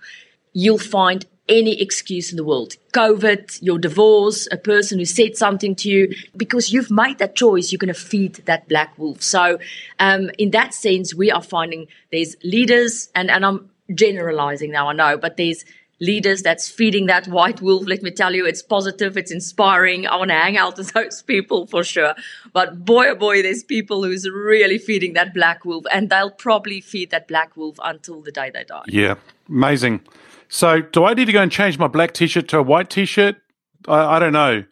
you'll 0.53 0.77
find 0.77 1.25
any 1.47 1.81
excuse 1.81 2.31
in 2.31 2.37
the 2.37 2.43
world. 2.43 2.75
COVID, 2.93 3.61
your 3.61 3.79
divorce, 3.79 4.47
a 4.51 4.57
person 4.57 4.99
who 4.99 5.05
said 5.05 5.35
something 5.35 5.75
to 5.77 5.89
you, 5.89 6.15
because 6.37 6.71
you've 6.71 6.91
made 6.91 7.17
that 7.17 7.35
choice, 7.35 7.71
you're 7.71 7.79
going 7.79 7.93
to 7.93 7.99
feed 7.99 8.35
that 8.45 8.69
black 8.69 8.97
wolf. 8.97 9.23
So, 9.23 9.57
um, 9.97 10.29
in 10.37 10.51
that 10.51 10.73
sense, 10.73 11.13
we 11.13 11.31
are 11.31 11.41
finding 11.41 11.87
there's 12.11 12.35
leaders, 12.43 13.09
and, 13.15 13.31
and 13.31 13.43
I'm 13.43 13.69
generalizing 13.93 14.71
now, 14.71 14.89
I 14.89 14.93
know, 14.93 15.17
but 15.17 15.37
there's 15.37 15.65
leaders 15.99 16.41
that's 16.41 16.69
feeding 16.69 17.05
that 17.07 17.27
white 17.27 17.61
wolf. 17.61 17.87
Let 17.87 18.01
me 18.01 18.11
tell 18.11 18.33
you, 18.33 18.45
it's 18.45 18.61
positive, 18.61 19.17
it's 19.17 19.31
inspiring. 19.31 20.07
I 20.07 20.15
want 20.15 20.29
to 20.29 20.35
hang 20.35 20.57
out 20.57 20.77
with 20.77 20.93
those 20.93 21.21
people 21.21 21.67
for 21.67 21.83
sure. 21.83 22.15
But 22.53 22.85
boy, 22.85 23.09
oh 23.09 23.15
boy, 23.15 23.41
there's 23.41 23.63
people 23.63 24.03
who's 24.03 24.29
really 24.29 24.77
feeding 24.77 25.13
that 25.13 25.33
black 25.33 25.65
wolf, 25.65 25.85
and 25.91 26.09
they'll 26.09 26.31
probably 26.31 26.81
feed 26.81 27.11
that 27.11 27.27
black 27.27 27.55
wolf 27.57 27.77
until 27.83 28.21
the 28.21 28.31
day 28.31 28.49
they 28.49 28.63
die. 28.63 28.83
Yeah, 28.87 29.15
amazing. 29.47 30.01
So, 30.47 30.81
do 30.81 31.05
I 31.05 31.13
need 31.13 31.25
to 31.25 31.31
go 31.31 31.41
and 31.41 31.51
change 31.51 31.77
my 31.77 31.87
black 31.87 32.13
t-shirt 32.13 32.47
to 32.49 32.57
a 32.57 32.63
white 32.63 32.89
t-shirt? 32.89 33.35
I, 33.87 34.15
I 34.15 34.19
don't 34.19 34.33
know. 34.33 34.63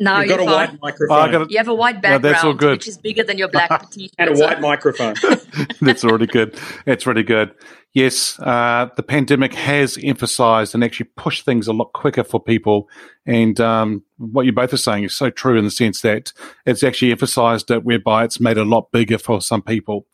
No, 0.00 0.20
You've 0.20 0.28
got 0.28 0.40
a 0.40 0.44
fine. 0.44 0.54
white 0.54 0.80
microphone. 0.80 1.34
Oh, 1.34 1.46
you 1.48 1.58
have 1.58 1.68
a 1.68 1.74
white 1.74 2.00
background, 2.00 2.24
that's 2.24 2.44
all 2.44 2.54
good. 2.54 2.78
which 2.78 2.88
is 2.88 2.98
bigger 2.98 3.24
than 3.24 3.36
your 3.36 3.48
black 3.48 3.90
t-shirt. 3.90 4.12
and 4.16 4.30
a 4.30 4.34
white 4.40 4.60
microphone. 4.60 5.14
That's 5.80 6.04
already 6.04 6.26
good. 6.26 6.58
That's 6.84 7.06
really 7.06 7.24
good. 7.24 7.52
Yes, 7.94 8.38
uh, 8.38 8.90
the 8.96 9.02
pandemic 9.02 9.54
has 9.54 9.98
emphasized 10.02 10.74
and 10.74 10.84
actually 10.84 11.10
pushed 11.16 11.44
things 11.44 11.66
a 11.66 11.72
lot 11.72 11.92
quicker 11.94 12.22
for 12.22 12.38
people. 12.40 12.88
And 13.26 13.58
um, 13.60 14.04
what 14.18 14.46
you 14.46 14.52
both 14.52 14.72
are 14.72 14.76
saying 14.78 15.04
is 15.04 15.14
so 15.16 15.30
true 15.30 15.56
in 15.58 15.64
the 15.64 15.70
sense 15.70 16.02
that 16.02 16.32
it's 16.64 16.84
actually 16.84 17.10
emphasized 17.10 17.70
it, 17.70 17.82
whereby 17.84 18.24
it's 18.24 18.38
made 18.38 18.58
a 18.58 18.64
lot 18.64 18.92
bigger 18.92 19.18
for 19.18 19.40
some 19.40 19.62
people. 19.62 20.06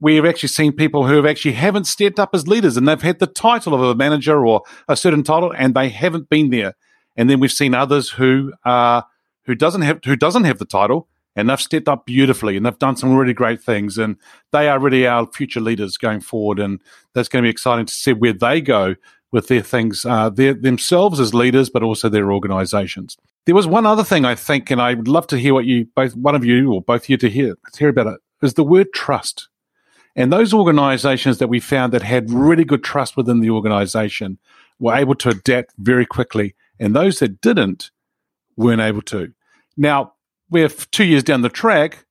We've 0.00 0.26
actually 0.26 0.48
seen 0.50 0.72
people 0.72 1.06
who 1.06 1.14
have 1.16 1.26
actually 1.26 1.52
haven't 1.52 1.84
stepped 1.86 2.18
up 2.18 2.30
as 2.34 2.48
leaders 2.48 2.76
and 2.76 2.86
they've 2.88 3.00
had 3.00 3.18
the 3.20 3.28
title 3.28 3.72
of 3.72 3.80
a 3.82 3.94
manager 3.94 4.44
or 4.44 4.62
a 4.88 4.96
certain 4.96 5.22
title 5.22 5.54
and 5.56 5.74
they 5.74 5.88
haven't 5.90 6.28
been 6.28 6.50
there. 6.50 6.74
And 7.16 7.30
then 7.30 7.38
we've 7.40 7.52
seen 7.52 7.72
others 7.72 8.10
who 8.10 8.52
uh, 8.64 9.02
who 9.44 9.54
doesn't 9.54 9.82
have 9.82 10.00
who 10.04 10.16
doesn't 10.16 10.44
have 10.44 10.58
the 10.58 10.64
title 10.64 11.08
and 11.34 11.48
they've 11.48 11.60
stepped 11.60 11.88
up 11.88 12.06
beautifully 12.06 12.56
and 12.56 12.66
they've 12.66 12.78
done 12.78 12.96
some 12.96 13.14
really 13.14 13.32
great 13.32 13.62
things 13.62 13.98
and 13.98 14.16
they 14.52 14.68
are 14.68 14.78
really 14.78 15.06
our 15.06 15.26
future 15.26 15.60
leaders 15.60 15.96
going 15.96 16.20
forward 16.20 16.58
and 16.58 16.80
that's 17.14 17.28
going 17.28 17.42
to 17.42 17.46
be 17.46 17.50
exciting 17.50 17.86
to 17.86 17.94
see 17.94 18.12
where 18.12 18.32
they 18.32 18.60
go 18.60 18.94
with 19.30 19.48
their 19.48 19.62
things 19.62 20.04
uh, 20.04 20.28
their, 20.28 20.54
themselves 20.54 21.18
as 21.18 21.34
leaders 21.34 21.70
but 21.70 21.82
also 21.82 22.08
their 22.08 22.32
organizations. 22.32 23.16
There 23.46 23.54
was 23.54 23.66
one 23.66 23.86
other 23.86 24.04
thing 24.04 24.24
i 24.24 24.34
think 24.34 24.70
and 24.70 24.80
i 24.80 24.94
would 24.94 25.08
love 25.08 25.26
to 25.28 25.38
hear 25.38 25.54
what 25.54 25.64
you 25.64 25.86
both 25.96 26.14
one 26.16 26.34
of 26.34 26.44
you 26.44 26.72
or 26.72 26.82
both 26.82 27.04
of 27.04 27.08
you 27.08 27.16
to 27.18 27.30
hear 27.30 27.56
hear 27.76 27.88
about 27.88 28.06
it 28.06 28.20
is 28.42 28.54
the 28.54 28.64
word 28.64 28.92
trust. 28.92 29.48
And 30.14 30.30
those 30.30 30.52
organizations 30.52 31.38
that 31.38 31.48
we 31.48 31.58
found 31.58 31.92
that 31.92 32.02
had 32.02 32.30
really 32.30 32.64
good 32.64 32.84
trust 32.84 33.16
within 33.16 33.40
the 33.40 33.48
organization 33.48 34.38
were 34.78 34.94
able 34.94 35.14
to 35.14 35.30
adapt 35.30 35.72
very 35.78 36.04
quickly 36.04 36.54
and 36.78 36.94
those 36.94 37.20
that 37.20 37.40
didn't 37.40 37.90
weren't 38.56 38.80
able 38.80 39.02
to 39.02 39.32
now 39.76 40.12
we're 40.50 40.68
two 40.68 41.04
years 41.04 41.24
down 41.24 41.40
the 41.40 41.48
track. 41.48 42.04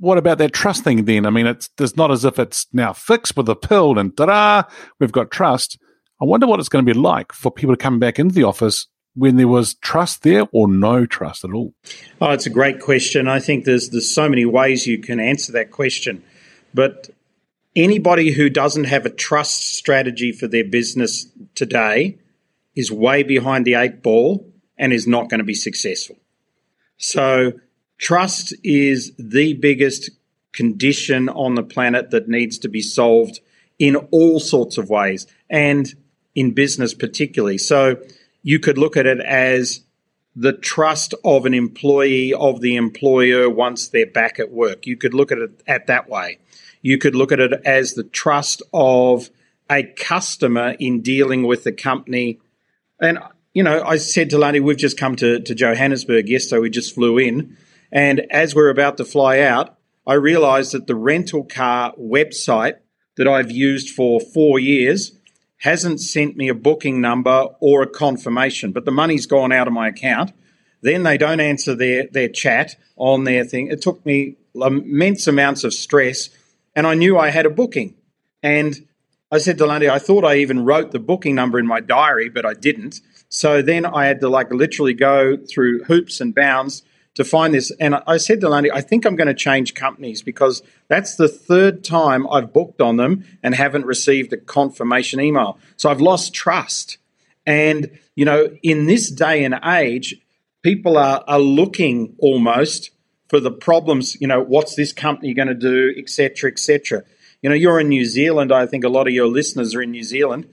What 0.00 0.18
about 0.18 0.38
that 0.38 0.52
trust 0.52 0.84
thing 0.84 1.04
then? 1.04 1.26
I 1.26 1.30
mean, 1.30 1.46
it's, 1.46 1.70
it's 1.78 1.96
not 1.96 2.10
as 2.10 2.24
if 2.24 2.38
it's 2.38 2.66
now 2.72 2.92
fixed 2.92 3.36
with 3.36 3.48
a 3.48 3.56
pill 3.56 3.98
and 3.98 4.16
ta-da, 4.16 4.64
we've 5.00 5.12
got 5.12 5.30
trust. 5.30 5.78
I 6.20 6.24
wonder 6.24 6.46
what 6.46 6.60
it's 6.60 6.68
going 6.68 6.84
to 6.84 6.92
be 6.92 6.98
like 6.98 7.32
for 7.32 7.50
people 7.50 7.74
to 7.74 7.82
come 7.82 7.98
back 7.98 8.18
into 8.18 8.34
the 8.34 8.44
office 8.44 8.86
when 9.14 9.36
there 9.36 9.48
was 9.48 9.74
trust 9.74 10.22
there 10.22 10.46
or 10.52 10.68
no 10.68 11.06
trust 11.06 11.44
at 11.44 11.52
all? 11.52 11.74
Oh, 12.20 12.30
it's 12.30 12.46
a 12.46 12.50
great 12.50 12.80
question. 12.80 13.26
I 13.26 13.40
think 13.40 13.64
there's 13.64 13.90
there's 13.90 14.08
so 14.08 14.28
many 14.28 14.44
ways 14.44 14.86
you 14.86 14.98
can 14.98 15.18
answer 15.18 15.50
that 15.52 15.72
question, 15.72 16.22
but 16.72 17.10
anybody 17.74 18.30
who 18.30 18.48
doesn't 18.48 18.84
have 18.84 19.06
a 19.06 19.10
trust 19.10 19.74
strategy 19.74 20.30
for 20.30 20.46
their 20.46 20.62
business 20.62 21.26
today 21.56 22.18
is 22.76 22.92
way 22.92 23.24
behind 23.24 23.64
the 23.64 23.74
eight 23.74 24.02
ball 24.02 24.47
and 24.78 24.92
is 24.92 25.06
not 25.06 25.28
going 25.28 25.38
to 25.38 25.44
be 25.44 25.54
successful. 25.54 26.16
So 26.96 27.52
Trust 27.98 28.54
is 28.62 29.12
the 29.18 29.54
biggest 29.54 30.10
condition 30.52 31.28
on 31.28 31.56
the 31.56 31.62
planet 31.62 32.10
that 32.10 32.28
needs 32.28 32.58
to 32.58 32.68
be 32.68 32.80
solved 32.80 33.40
in 33.78 33.96
all 33.96 34.40
sorts 34.40 34.78
of 34.78 34.88
ways 34.88 35.26
and 35.50 35.94
in 36.34 36.52
business 36.52 36.94
particularly. 36.94 37.58
So 37.58 37.96
you 38.42 38.60
could 38.60 38.78
look 38.78 38.96
at 38.96 39.06
it 39.06 39.20
as 39.20 39.80
the 40.36 40.52
trust 40.52 41.14
of 41.24 41.44
an 41.44 41.54
employee 41.54 42.32
of 42.32 42.60
the 42.60 42.76
employer 42.76 43.50
once 43.50 43.88
they're 43.88 44.06
back 44.06 44.38
at 44.38 44.52
work. 44.52 44.86
You 44.86 44.96
could 44.96 45.14
look 45.14 45.32
at 45.32 45.38
it 45.38 45.62
at 45.66 45.88
that 45.88 46.08
way. 46.08 46.38
You 46.80 46.98
could 46.98 47.16
look 47.16 47.32
at 47.32 47.40
it 47.40 47.60
as 47.64 47.94
the 47.94 48.04
trust 48.04 48.62
of 48.72 49.30
a 49.68 49.82
customer 49.82 50.76
in 50.78 51.02
dealing 51.02 51.42
with 51.42 51.64
the 51.64 51.72
company. 51.72 52.38
And, 53.00 53.18
you 53.54 53.62
know, 53.62 53.82
I 53.82 53.96
said 53.96 54.30
to 54.30 54.38
Lundy, 54.38 54.60
we've 54.60 54.76
just 54.76 54.98
come 54.98 55.16
to, 55.16 55.40
to 55.40 55.54
Johannesburg 55.54 56.28
yesterday. 56.28 56.60
We 56.60 56.70
just 56.70 56.94
flew 56.94 57.18
in. 57.18 57.56
And 57.90 58.20
as 58.30 58.54
we're 58.54 58.70
about 58.70 58.96
to 58.98 59.04
fly 59.04 59.40
out, 59.40 59.76
I 60.06 60.14
realized 60.14 60.72
that 60.72 60.86
the 60.86 60.94
rental 60.94 61.44
car 61.44 61.92
website 61.98 62.76
that 63.16 63.28
I've 63.28 63.50
used 63.50 63.90
for 63.90 64.20
four 64.20 64.58
years 64.58 65.12
hasn't 65.58 66.00
sent 66.00 66.36
me 66.36 66.48
a 66.48 66.54
booking 66.54 67.00
number 67.00 67.48
or 67.60 67.82
a 67.82 67.86
confirmation, 67.86 68.72
but 68.72 68.84
the 68.84 68.92
money's 68.92 69.26
gone 69.26 69.52
out 69.52 69.66
of 69.66 69.72
my 69.72 69.88
account. 69.88 70.32
Then 70.80 71.02
they 71.02 71.18
don't 71.18 71.40
answer 71.40 71.74
their, 71.74 72.06
their 72.06 72.28
chat 72.28 72.76
on 72.96 73.24
their 73.24 73.44
thing. 73.44 73.66
It 73.66 73.82
took 73.82 74.04
me 74.06 74.36
immense 74.54 75.26
amounts 75.26 75.64
of 75.64 75.74
stress, 75.74 76.30
and 76.76 76.86
I 76.86 76.94
knew 76.94 77.18
I 77.18 77.30
had 77.30 77.46
a 77.46 77.50
booking. 77.50 77.94
And 78.42 78.86
I 79.32 79.38
said 79.38 79.58
to 79.58 79.66
Lundy, 79.66 79.90
I 79.90 79.98
thought 79.98 80.24
I 80.24 80.36
even 80.36 80.64
wrote 80.64 80.92
the 80.92 81.00
booking 81.00 81.34
number 81.34 81.58
in 81.58 81.66
my 81.66 81.80
diary, 81.80 82.28
but 82.28 82.46
I 82.46 82.54
didn't. 82.54 83.00
So 83.28 83.62
then 83.62 83.84
I 83.84 84.06
had 84.06 84.20
to 84.20 84.28
like 84.28 84.50
literally 84.52 84.94
go 84.94 85.36
through 85.36 85.84
hoops 85.84 86.20
and 86.20 86.34
bounds 86.34 86.82
to 87.14 87.24
find 87.24 87.52
this. 87.52 87.70
And 87.80 87.96
I 88.06 88.16
said 88.16 88.40
to 88.40 88.48
Lundy, 88.48 88.70
I 88.70 88.80
think 88.80 89.04
I'm 89.04 89.16
going 89.16 89.28
to 89.28 89.34
change 89.34 89.74
companies 89.74 90.22
because 90.22 90.62
that's 90.86 91.16
the 91.16 91.28
third 91.28 91.84
time 91.84 92.26
I've 92.28 92.52
booked 92.52 92.80
on 92.80 92.96
them 92.96 93.24
and 93.42 93.54
haven't 93.54 93.86
received 93.86 94.32
a 94.32 94.36
confirmation 94.36 95.20
email. 95.20 95.58
So 95.76 95.90
I've 95.90 96.00
lost 96.00 96.32
trust. 96.32 96.98
And, 97.44 97.98
you 98.14 98.24
know, 98.24 98.56
in 98.62 98.86
this 98.86 99.10
day 99.10 99.44
and 99.44 99.58
age, 99.64 100.16
people 100.62 100.96
are, 100.96 101.24
are 101.26 101.40
looking 101.40 102.14
almost 102.18 102.90
for 103.28 103.40
the 103.40 103.50
problems, 103.50 104.18
you 104.20 104.26
know, 104.26 104.40
what's 104.40 104.74
this 104.74 104.92
company 104.92 105.34
going 105.34 105.48
to 105.48 105.54
do, 105.54 105.92
etc., 105.98 106.50
etc. 106.50 107.02
You 107.42 107.50
know, 107.50 107.56
you're 107.56 107.80
in 107.80 107.88
New 107.88 108.04
Zealand. 108.04 108.52
I 108.52 108.66
think 108.66 108.84
a 108.84 108.88
lot 108.88 109.06
of 109.06 109.12
your 109.12 109.26
listeners 109.26 109.74
are 109.74 109.82
in 109.82 109.90
New 109.90 110.02
Zealand. 110.02 110.48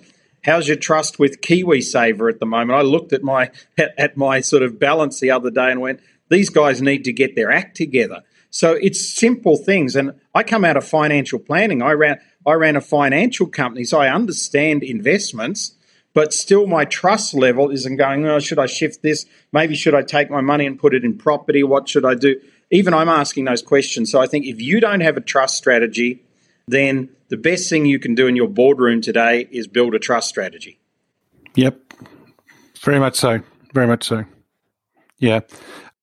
How's 0.45 0.67
your 0.67 0.77
trust 0.77 1.17
with 1.17 1.41
KiwiSaver 1.41 2.31
at 2.31 2.39
the 2.39 2.45
moment? 2.45 2.77
I 2.77 2.83
looked 2.83 3.13
at 3.13 3.23
my 3.23 3.49
at, 3.79 3.95
at 3.97 4.15
my 4.15 4.41
sort 4.41 4.61
of 4.61 4.79
balance 4.79 5.19
the 5.19 5.31
other 5.31 5.49
day 5.49 5.71
and 5.71 5.81
went, 5.81 6.01
these 6.29 6.49
guys 6.49 6.83
need 6.83 7.03
to 7.05 7.13
get 7.13 7.35
their 7.35 7.51
act 7.51 7.75
together. 7.75 8.21
So 8.51 8.73
it's 8.73 9.03
simple 9.03 9.57
things. 9.57 9.95
And 9.95 10.13
I 10.35 10.43
come 10.43 10.63
out 10.63 10.77
of 10.77 10.85
financial 10.85 11.39
planning. 11.39 11.81
I 11.81 11.93
ran 11.93 12.19
I 12.45 12.53
ran 12.53 12.75
a 12.75 12.81
financial 12.81 13.47
company, 13.47 13.85
so 13.85 13.99
I 13.99 14.13
understand 14.13 14.83
investments, 14.83 15.73
but 16.13 16.31
still 16.31 16.67
my 16.67 16.85
trust 16.85 17.33
level 17.33 17.71
isn't 17.71 17.95
going, 17.95 18.23
oh, 18.27 18.39
should 18.39 18.59
I 18.59 18.67
shift 18.67 19.01
this? 19.01 19.25
Maybe 19.51 19.75
should 19.75 19.95
I 19.95 20.03
take 20.03 20.29
my 20.29 20.41
money 20.41 20.67
and 20.67 20.77
put 20.77 20.93
it 20.93 21.03
in 21.03 21.17
property? 21.17 21.63
What 21.63 21.89
should 21.89 22.05
I 22.05 22.13
do? 22.13 22.39
Even 22.69 22.93
I'm 22.93 23.09
asking 23.09 23.45
those 23.45 23.63
questions. 23.63 24.11
So 24.11 24.21
I 24.21 24.27
think 24.27 24.45
if 24.45 24.61
you 24.61 24.79
don't 24.79 25.01
have 25.01 25.17
a 25.17 25.21
trust 25.21 25.57
strategy, 25.57 26.23
then 26.67 27.09
the 27.29 27.37
best 27.37 27.69
thing 27.69 27.85
you 27.85 27.99
can 27.99 28.15
do 28.15 28.27
in 28.27 28.35
your 28.35 28.47
boardroom 28.47 29.01
today 29.01 29.47
is 29.51 29.67
build 29.67 29.95
a 29.95 29.99
trust 29.99 30.29
strategy. 30.29 30.79
Yep. 31.55 31.79
Very 32.81 32.99
much 32.99 33.15
so. 33.15 33.41
Very 33.73 33.87
much 33.87 34.03
so. 34.03 34.25
Yeah. 35.17 35.41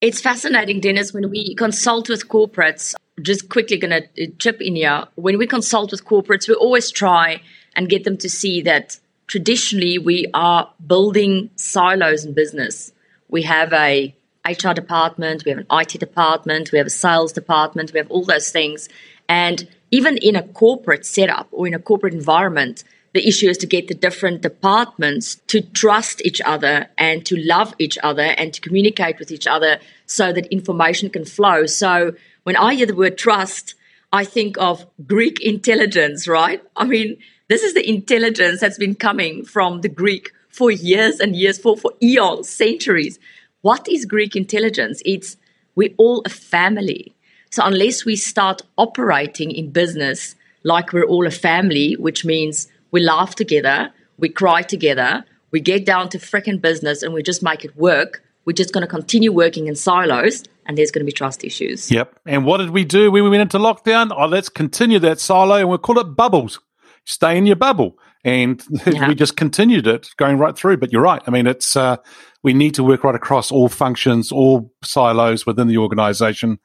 It's 0.01 0.21
fascinating, 0.21 0.81
Dennis, 0.81 1.13
when 1.13 1.31
we 1.31 1.55
consult 1.55 2.09
with 2.09 2.29
corporates. 2.29 2.95
Just 3.21 3.49
quickly 3.49 3.77
going 3.77 4.03
to 4.03 4.25
uh, 4.25 4.27
chip 4.39 4.61
in 4.61 4.75
here. 4.75 5.05
When 5.15 5.39
we 5.39 5.47
consult 5.47 5.93
with 5.93 6.05
corporates, 6.05 6.49
we 6.49 6.55
always 6.55 6.91
try 6.91 7.43
and 7.77 7.89
get 7.89 8.05
them 8.05 8.17
to 8.19 8.29
see 8.29 8.63
that 8.63 8.99
traditionally 9.27 9.99
we 9.99 10.27
are 10.35 10.73
building 10.85 11.51
silos 11.57 12.25
in 12.25 12.33
business. 12.33 12.93
We 13.29 13.43
have 13.43 13.73
a 13.73 14.15
HR 14.47 14.73
department, 14.73 15.45
we 15.45 15.51
have 15.51 15.59
an 15.59 15.67
IT 15.71 16.01
department, 16.01 16.73
we 16.73 16.79
have 16.79 16.87
a 16.87 16.91
sales 16.91 17.33
department, 17.33 17.93
we 17.93 17.99
have 17.99 18.11
all 18.11 18.25
those 18.25 18.51
things. 18.51 18.89
And 19.29 19.69
even 19.93 20.17
in 20.17 20.35
a 20.35 20.43
corporate 20.43 21.07
setup 21.07 21.47
or 21.53 21.67
in 21.67 21.75
a 21.75 21.79
corporate 21.79 22.15
environment, 22.15 22.83
the 23.13 23.29
issue 23.29 23.49
is 23.49 23.59
to 23.59 23.67
get 23.67 23.89
the 23.89 23.95
different 23.95 24.41
departments 24.41 25.37
to 25.47 25.61
trust 25.61 26.25
each 26.25 26.41
other 26.41 26.89
and 26.97 27.25
to 27.27 27.37
love 27.37 27.75
each 27.79 27.99
other 28.03 28.23
and 28.23 28.55
to 28.55 28.61
communicate 28.63 29.19
with 29.19 29.31
each 29.31 29.47
other 29.47 29.79
so 30.07 30.33
that 30.33 30.47
information 30.47 31.11
can 31.11 31.27
flow. 31.27 31.67
So 31.67 32.15
when 32.45 32.57
I 32.57 32.75
hear 32.75 32.87
the 32.87 32.95
word 32.95 33.19
trust, 33.19 33.75
I 34.13 34.25
think 34.25 34.57
of 34.59 34.87
Greek 35.07 35.41
intelligence, 35.43 36.27
right? 36.27 36.63
I 36.75 36.85
mean, 36.87 37.19
this 37.49 37.63
is 37.63 37.75
the 37.75 37.87
intelligence 37.87 38.61
that's 38.61 38.79
been 38.79 38.95
coming 38.95 39.45
from 39.45 39.83
the 39.83 39.91
Greek 39.91 40.33
for 40.49 40.71
years 40.71 41.21
and 41.21 41.37
years, 41.37 41.59
for, 41.59 41.77
for 41.77 41.93
eons, 42.03 42.49
centuries. 42.49 43.19
What 43.61 43.87
is 43.89 44.07
Greek 44.07 44.37
intelligence? 44.37 45.03
It's 45.05 45.37
we're 45.75 45.95
all 45.99 46.23
a 46.25 46.31
family. 46.31 47.15
So 47.53 47.63
unless 47.67 48.07
we 48.07 48.17
start 48.17 48.63
operating 48.79 49.51
in 49.51 49.71
business 49.71 50.35
like 50.65 50.95
we're 50.95 51.05
all 51.05 51.27
a 51.27 51.31
family, 51.31 51.97
which 51.99 52.25
means 52.25 52.67
we 52.93 53.03
laugh 53.03 53.35
together, 53.35 53.91
we 54.17 54.31
cry 54.31 54.63
together, 54.63 55.23
we 55.51 55.61
get 55.61 55.85
down 55.85 56.09
to 56.11 56.19
freaking 56.19 56.63
business 56.63 57.03
and 57.03 57.13
we 57.13 57.23
just 57.23 57.43
make 57.43 57.63
it 57.63 57.77
work. 57.77 58.23
We're 58.47 58.55
just 58.55 58.73
going 58.73 58.87
to 58.87 58.89
continue 58.89 59.33
working 59.33 59.67
in 59.67 59.75
silos 59.75 60.45
and 60.65 60.79
there's 60.79 60.91
going 60.91 61.03
to 61.03 61.07
be 61.07 61.13
trust 61.13 61.45
issues. 61.45 61.91
Yep. 61.91 62.21
And 62.25 62.47
what 62.47 62.57
did 62.57 62.71
we 62.71 62.87
do 62.87 63.11
when 63.11 63.23
we 63.23 63.29
went 63.29 63.43
into 63.43 63.59
lockdown? 63.59 64.13
Oh, 64.17 64.27
let's 64.27 64.49
continue 64.49 64.99
that 65.01 65.21
silo 65.21 65.57
and 65.57 65.69
we'll 65.69 65.77
call 65.77 65.99
it 65.99 66.17
bubbles. 66.17 66.59
Stay 67.05 67.37
in 67.37 67.45
your 67.45 67.57
bubble. 67.57 67.99
And 68.25 68.65
yeah. 68.87 69.09
we 69.09 69.15
just 69.15 69.37
continued 69.37 69.87
it 69.87 70.09
going 70.17 70.39
right 70.39 70.57
through. 70.57 70.79
But 70.79 70.91
you're 70.91 71.03
right. 71.03 71.21
I 71.27 71.31
mean, 71.31 71.47
it's, 71.47 71.77
uh, 71.77 71.99
we 72.43 72.55
need 72.55 72.75
to 72.77 72.83
work 72.83 73.05
right 73.05 73.15
across 73.15 73.53
all 73.53 73.69
functions, 73.69 74.33
all 74.33 74.73
silos 74.83 75.45
within 75.45 75.69
the 75.69 75.77
organization 75.77 76.59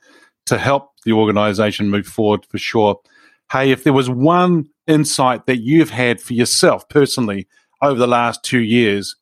to 0.48 0.58
help 0.58 0.92
the 1.06 1.14
organization 1.14 1.90
move 1.90 2.08
forward 2.08 2.46
for 2.46 2.58
sure. 2.58 3.00
Hey, 3.52 3.72
if 3.72 3.84
there 3.84 3.94
was 3.94 4.10
one 4.10 4.70
insight 4.88 5.46
that 5.46 5.58
you've 5.58 5.92
had 5.92 6.20
for 6.20 6.34
yourself 6.34 6.88
personally 6.90 7.48
over 7.82 7.98
the 7.98 8.08
last 8.08 8.44
two 8.44 8.60
years, 8.60 9.16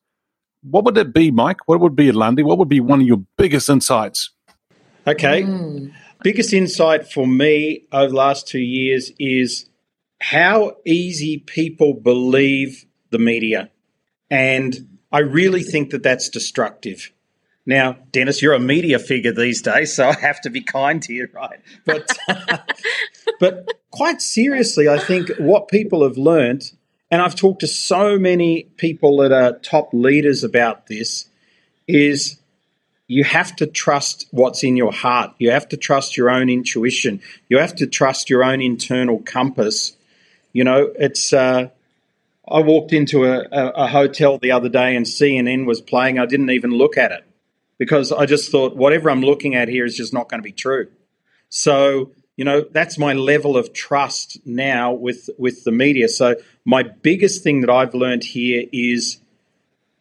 what 0.62 0.84
would 0.84 0.98
it 0.98 1.14
be, 1.14 1.30
Mike? 1.30 1.58
What 1.66 1.80
would 1.80 1.94
be, 1.94 2.10
Lundy? 2.10 2.42
What 2.42 2.58
would 2.58 2.68
be 2.68 2.80
one 2.80 3.00
of 3.00 3.06
your 3.06 3.22
biggest 3.36 3.68
insights? 3.68 4.30
Okay. 5.06 5.42
Mm. 5.42 5.92
Biggest 6.22 6.52
insight 6.52 7.06
for 7.06 7.26
me 7.26 7.86
over 7.92 8.08
the 8.08 8.16
last 8.16 8.48
two 8.48 8.58
years 8.58 9.12
is 9.18 9.68
how 10.20 10.76
easy 10.84 11.38
people 11.38 11.94
believe 11.94 12.86
the 13.10 13.18
media. 13.18 13.70
And 14.30 14.98
I 15.12 15.20
really 15.20 15.62
think 15.62 15.90
that 15.90 16.02
that's 16.02 16.28
destructive. 16.28 17.12
Now, 17.66 17.96
Dennis, 18.12 18.40
you're 18.40 18.54
a 18.54 18.60
media 18.60 19.00
figure 19.00 19.32
these 19.32 19.60
days, 19.60 19.94
so 19.94 20.08
I 20.08 20.14
have 20.14 20.40
to 20.42 20.50
be 20.50 20.60
kind 20.60 21.02
to 21.02 21.12
you, 21.12 21.28
right? 21.32 21.60
But, 21.84 22.16
but 23.40 23.72
quite 23.90 24.22
seriously, 24.22 24.88
I 24.88 24.98
think 24.98 25.30
what 25.38 25.68
people 25.68 26.04
have 26.04 26.16
learned, 26.16 26.70
and 27.10 27.20
I've 27.20 27.34
talked 27.34 27.60
to 27.60 27.66
so 27.66 28.18
many 28.18 28.64
people 28.76 29.18
that 29.18 29.32
are 29.32 29.58
top 29.58 29.90
leaders 29.92 30.44
about 30.44 30.86
this, 30.86 31.28
is 31.88 32.38
you 33.08 33.24
have 33.24 33.54
to 33.56 33.66
trust 33.66 34.26
what's 34.30 34.64
in 34.64 34.76
your 34.76 34.92
heart. 34.92 35.32
You 35.38 35.50
have 35.50 35.68
to 35.68 35.76
trust 35.76 36.16
your 36.16 36.30
own 36.30 36.48
intuition. 36.48 37.20
You 37.48 37.58
have 37.58 37.74
to 37.76 37.86
trust 37.86 38.30
your 38.30 38.42
own 38.42 38.60
internal 38.60 39.20
compass. 39.20 39.96
You 40.52 40.64
know, 40.64 40.92
it's. 40.98 41.32
Uh, 41.32 41.68
I 42.48 42.60
walked 42.60 42.92
into 42.92 43.24
a, 43.24 43.40
a, 43.40 43.68
a 43.70 43.86
hotel 43.88 44.38
the 44.38 44.52
other 44.52 44.68
day 44.68 44.94
and 44.94 45.04
CNN 45.04 45.66
was 45.66 45.80
playing. 45.80 46.20
I 46.20 46.26
didn't 46.26 46.50
even 46.50 46.70
look 46.70 46.96
at 46.96 47.10
it 47.10 47.24
because 47.78 48.12
I 48.12 48.26
just 48.26 48.50
thought 48.50 48.76
whatever 48.76 49.10
I'm 49.10 49.22
looking 49.22 49.54
at 49.54 49.68
here 49.68 49.84
is 49.84 49.96
just 49.96 50.12
not 50.12 50.28
going 50.28 50.40
to 50.40 50.44
be 50.44 50.52
true. 50.52 50.88
So 51.48 52.12
you 52.36 52.44
know 52.44 52.64
that's 52.70 52.98
my 52.98 53.14
level 53.14 53.56
of 53.56 53.72
trust 53.72 54.38
now 54.44 54.92
with 54.92 55.30
with 55.38 55.64
the 55.64 55.72
media. 55.72 56.08
So 56.08 56.36
my 56.64 56.82
biggest 56.82 57.42
thing 57.42 57.60
that 57.62 57.70
I've 57.70 57.94
learned 57.94 58.24
here 58.24 58.66
is 58.72 59.18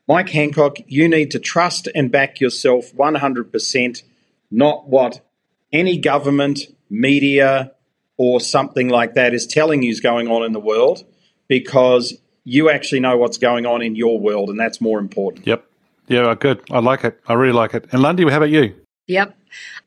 Mike 0.08 0.28
Handcock, 0.28 0.84
you 0.88 1.08
need 1.08 1.32
to 1.32 1.40
trust 1.40 1.88
and 1.96 2.12
back 2.12 2.40
yourself 2.40 2.94
100%, 2.94 4.04
not 4.52 4.88
what 4.88 5.22
any 5.74 5.98
government, 5.98 6.60
media, 6.90 7.72
or 8.18 8.40
something 8.40 8.88
like 8.88 9.16
that 9.16 9.34
is 9.34 9.48
telling 9.48 9.82
you 9.82 9.90
is 9.90 10.00
going 10.00 10.28
on 10.28 10.44
in 10.44 10.54
the 10.54 10.60
world, 10.60 11.04
because 11.48 12.14
you 12.44 12.70
actually 12.70 13.00
know 13.00 13.18
what's 13.18 13.40
going 13.40 13.66
on 13.66 13.82
in 13.82 13.96
your 13.96 14.20
world, 14.20 14.50
and 14.50 14.60
that's 14.60 14.80
more 14.80 15.00
important. 15.00 15.48
Yep. 15.48 15.66
Yeah, 16.08 16.36
good. 16.36 16.62
I 16.72 16.80
like 16.80 17.04
it. 17.04 17.20
I 17.28 17.34
really 17.34 17.54
like 17.54 17.74
it. 17.74 17.88
And 17.91 18.02
Lundy, 18.02 18.30
how 18.30 18.38
about 18.38 18.50
you? 18.50 18.76
Yep. 19.08 19.38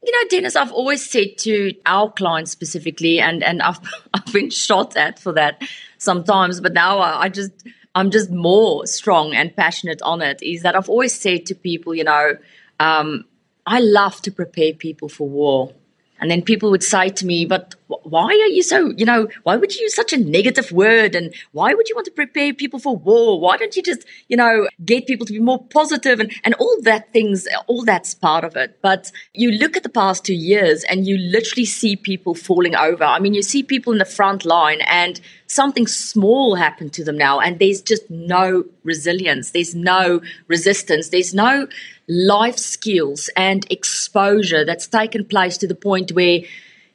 You 0.04 0.12
know, 0.12 0.28
Dennis, 0.28 0.56
I've 0.56 0.72
always 0.72 1.08
said 1.08 1.38
to 1.38 1.72
our 1.84 2.10
clients 2.10 2.50
specifically, 2.50 3.20
and, 3.20 3.42
and 3.42 3.60
I've, 3.62 3.78
I've 4.14 4.32
been 4.32 4.50
shot 4.50 4.96
at 4.96 5.18
for 5.18 5.32
that 5.32 5.62
sometimes, 5.98 6.60
but 6.60 6.72
now 6.72 6.98
I, 6.98 7.22
I 7.24 7.28
just 7.28 7.52
I'm 7.94 8.10
just 8.10 8.30
more 8.30 8.86
strong 8.86 9.34
and 9.34 9.54
passionate 9.56 10.00
on 10.02 10.22
it 10.22 10.40
is 10.40 10.62
that 10.62 10.76
I've 10.76 10.88
always 10.88 11.18
said 11.18 11.46
to 11.46 11.54
people, 11.54 11.96
you 11.96 12.04
know, 12.04 12.36
um, 12.78 13.24
I 13.66 13.80
love 13.80 14.22
to 14.22 14.30
prepare 14.30 14.72
people 14.72 15.08
for 15.08 15.28
war. 15.28 15.72
And 16.20 16.30
then 16.30 16.42
people 16.42 16.70
would 16.70 16.84
say 16.84 17.08
to 17.08 17.26
me, 17.26 17.44
but 17.44 17.74
why 17.88 18.26
are 18.26 18.52
you 18.52 18.62
so, 18.62 18.92
you 18.96 19.06
know, 19.06 19.28
why 19.44 19.56
would 19.56 19.74
you 19.74 19.82
use 19.82 19.94
such 19.94 20.12
a 20.12 20.18
negative 20.18 20.70
word? 20.70 21.14
And 21.14 21.34
why 21.52 21.72
would 21.72 21.88
you 21.88 21.94
want 21.94 22.04
to 22.04 22.10
prepare 22.10 22.52
people 22.52 22.78
for 22.78 22.96
war? 22.96 23.40
Why 23.40 23.56
don't 23.56 23.74
you 23.74 23.82
just, 23.82 24.04
you 24.28 24.36
know, 24.36 24.68
get 24.84 25.06
people 25.06 25.26
to 25.26 25.32
be 25.32 25.40
more 25.40 25.64
positive 25.64 26.20
and, 26.20 26.30
and 26.44 26.54
all 26.54 26.76
that 26.82 27.12
things, 27.12 27.48
all 27.66 27.84
that's 27.84 28.14
part 28.14 28.44
of 28.44 28.56
it. 28.56 28.78
But 28.82 29.10
you 29.32 29.52
look 29.52 29.76
at 29.76 29.82
the 29.82 29.88
past 29.88 30.24
two 30.24 30.34
years 30.34 30.84
and 30.84 31.06
you 31.06 31.16
literally 31.16 31.64
see 31.64 31.96
people 31.96 32.34
falling 32.34 32.76
over. 32.76 33.04
I 33.04 33.18
mean, 33.18 33.34
you 33.34 33.42
see 33.42 33.62
people 33.62 33.92
in 33.92 33.98
the 33.98 34.04
front 34.04 34.44
line 34.44 34.80
and 34.86 35.20
something 35.46 35.86
small 35.86 36.56
happened 36.56 36.92
to 36.92 37.04
them 37.04 37.16
now 37.16 37.40
and 37.40 37.58
there's 37.58 37.80
just 37.80 38.08
no 38.10 38.64
resilience. 38.84 39.52
There's 39.52 39.74
no 39.74 40.20
resistance. 40.46 41.08
There's 41.08 41.32
no 41.32 41.68
life 42.06 42.58
skills 42.58 43.30
and 43.36 43.66
exposure 43.70 44.64
that's 44.64 44.86
taken 44.86 45.24
place 45.24 45.56
to 45.58 45.66
the 45.66 45.74
point 45.74 46.12
where 46.12 46.40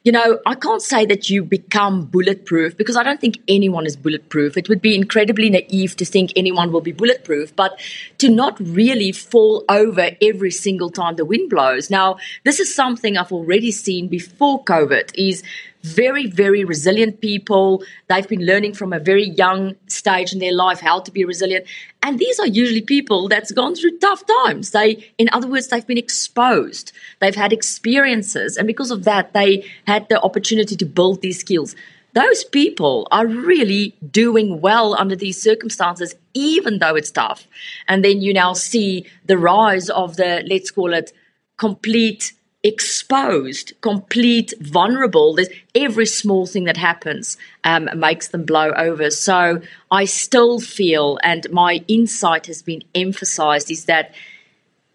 you 0.04 0.12
know, 0.12 0.38
I 0.44 0.54
can't 0.54 0.82
say 0.82 1.06
that 1.06 1.30
you 1.30 1.42
become 1.42 2.04
bulletproof 2.04 2.76
because 2.76 2.94
I 2.94 3.02
don't 3.02 3.22
think 3.22 3.38
anyone 3.48 3.86
is 3.86 3.96
bulletproof. 3.96 4.58
It 4.58 4.68
would 4.68 4.82
be 4.82 4.94
incredibly 4.94 5.48
naive 5.48 5.96
to 5.96 6.04
think 6.04 6.30
anyone 6.36 6.72
will 6.72 6.82
be 6.82 6.92
bulletproof, 6.92 7.56
but 7.56 7.80
to 8.18 8.28
not 8.28 8.60
really 8.60 9.12
fall 9.12 9.64
over 9.66 10.10
every 10.20 10.50
single 10.50 10.90
time 10.90 11.16
the 11.16 11.24
wind 11.24 11.48
blows. 11.48 11.88
Now, 11.88 12.18
this 12.44 12.60
is 12.60 12.74
something 12.74 13.16
I've 13.16 13.32
already 13.32 13.70
seen 13.70 14.08
before 14.08 14.62
COVID 14.64 15.12
is 15.16 15.42
very, 15.84 16.26
very 16.26 16.64
resilient 16.64 17.20
people. 17.20 17.84
They've 18.08 18.26
been 18.26 18.46
learning 18.46 18.72
from 18.72 18.94
a 18.94 18.98
very 18.98 19.28
young 19.28 19.76
stage 19.86 20.32
in 20.32 20.38
their 20.38 20.54
life 20.54 20.80
how 20.80 21.00
to 21.00 21.10
be 21.10 21.26
resilient. 21.26 21.66
And 22.02 22.18
these 22.18 22.40
are 22.40 22.46
usually 22.46 22.80
people 22.80 23.28
that's 23.28 23.52
gone 23.52 23.74
through 23.74 23.98
tough 23.98 24.24
times. 24.44 24.70
They, 24.70 25.12
in 25.18 25.28
other 25.32 25.46
words, 25.46 25.68
they've 25.68 25.86
been 25.86 25.98
exposed. 25.98 26.92
They've 27.20 27.34
had 27.34 27.52
experiences. 27.52 28.56
And 28.56 28.66
because 28.66 28.90
of 28.90 29.04
that, 29.04 29.34
they 29.34 29.66
had 29.86 30.08
the 30.08 30.20
opportunity 30.22 30.74
to 30.74 30.86
build 30.86 31.20
these 31.20 31.38
skills. 31.38 31.76
Those 32.14 32.44
people 32.44 33.06
are 33.10 33.26
really 33.26 33.94
doing 34.10 34.62
well 34.62 34.94
under 34.98 35.16
these 35.16 35.40
circumstances, 35.40 36.14
even 36.32 36.78
though 36.78 36.94
it's 36.94 37.10
tough. 37.10 37.46
And 37.88 38.02
then 38.02 38.22
you 38.22 38.32
now 38.32 38.54
see 38.54 39.04
the 39.26 39.36
rise 39.36 39.90
of 39.90 40.16
the, 40.16 40.44
let's 40.48 40.70
call 40.70 40.94
it, 40.94 41.12
complete 41.58 42.32
exposed, 42.64 43.78
complete, 43.82 44.54
vulnerable. 44.58 45.34
There's 45.34 45.50
every 45.74 46.06
small 46.06 46.46
thing 46.46 46.64
that 46.64 46.78
happens 46.78 47.36
um, 47.62 47.88
makes 47.94 48.28
them 48.28 48.44
blow 48.44 48.70
over. 48.70 49.10
So 49.10 49.60
I 49.90 50.06
still 50.06 50.58
feel, 50.60 51.18
and 51.22 51.46
my 51.50 51.84
insight 51.86 52.46
has 52.46 52.62
been 52.62 52.82
emphasized, 52.94 53.70
is 53.70 53.84
that 53.84 54.14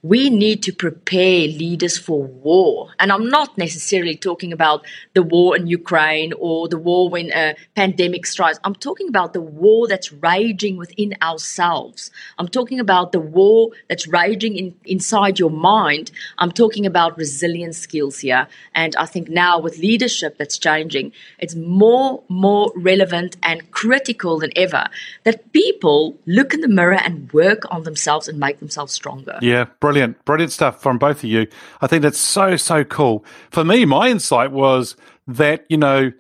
we 0.02 0.30
need 0.30 0.64
to 0.64 0.72
prepare 0.72 1.48
leaders 1.48 1.98
for 1.98 2.24
war. 2.24 2.90
And 3.00 3.12
I'm 3.12 3.30
not 3.30 3.58
necessarily 3.58 4.16
talking 4.16 4.54
about 4.54 4.86
the 5.14 5.24
war 5.24 5.58
in 5.58 5.68
Ukraine 5.68 6.32
or 6.40 6.70
the 6.70 6.78
war 6.78 7.10
when 7.10 7.32
a 7.34 7.56
pandemic 7.76 8.26
strikes. 8.26 8.60
I'm 8.64 8.76
talking 8.76 9.10
about 9.10 9.34
the 9.34 9.42
war 9.42 9.88
that's 9.88 10.14
raging 10.14 10.78
within 10.78 11.16
ourselves. 11.22 12.12
I'm 12.38 12.48
talking 12.48 12.80
about 12.80 13.12
the 13.12 13.20
war 13.20 13.72
that's 13.90 14.08
raging 14.08 14.56
in, 14.56 14.76
inside 14.86 15.38
your 15.38 15.50
mind. 15.50 16.12
I'm 16.38 16.52
talking 16.52 16.86
about 16.86 17.18
resilience 17.18 17.78
skills 17.78 18.20
here. 18.20 18.48
And 18.74 18.96
I 18.96 19.06
think 19.06 19.28
now 19.28 19.60
with 19.60 19.80
leadership 19.80 20.38
that's 20.38 20.58
changing, 20.58 21.12
it's 21.40 21.56
more, 21.56 22.24
more 22.30 22.72
relevant 22.76 23.36
and 23.44 23.70
critical 23.72 24.40
than 24.40 24.52
ever 24.56 24.88
that 25.26 25.52
people 25.52 26.18
look 26.26 26.54
in 26.54 26.62
the 26.62 26.70
mirror 26.70 27.00
and 27.04 27.32
work 27.34 27.64
on 27.70 27.84
themselves 27.84 28.30
and 28.30 28.40
make 28.40 28.60
themselves 28.60 28.94
stronger. 28.94 29.38
Yeah 29.42 29.66
Brilliant, 29.90 30.24
brilliant 30.24 30.52
stuff 30.52 30.84
from 30.84 31.00
both 31.00 31.24
of 31.24 31.24
you. 31.24 31.48
I 31.82 31.88
think 31.88 32.04
that's 32.04 32.20
so, 32.20 32.58
so 32.58 32.84
cool. 32.84 33.26
For 33.50 33.66
me, 33.66 33.86
my 33.86 34.10
insight 34.10 34.52
was 34.52 34.96
that, 35.26 35.66
you 35.68 35.78
know, 35.78 36.12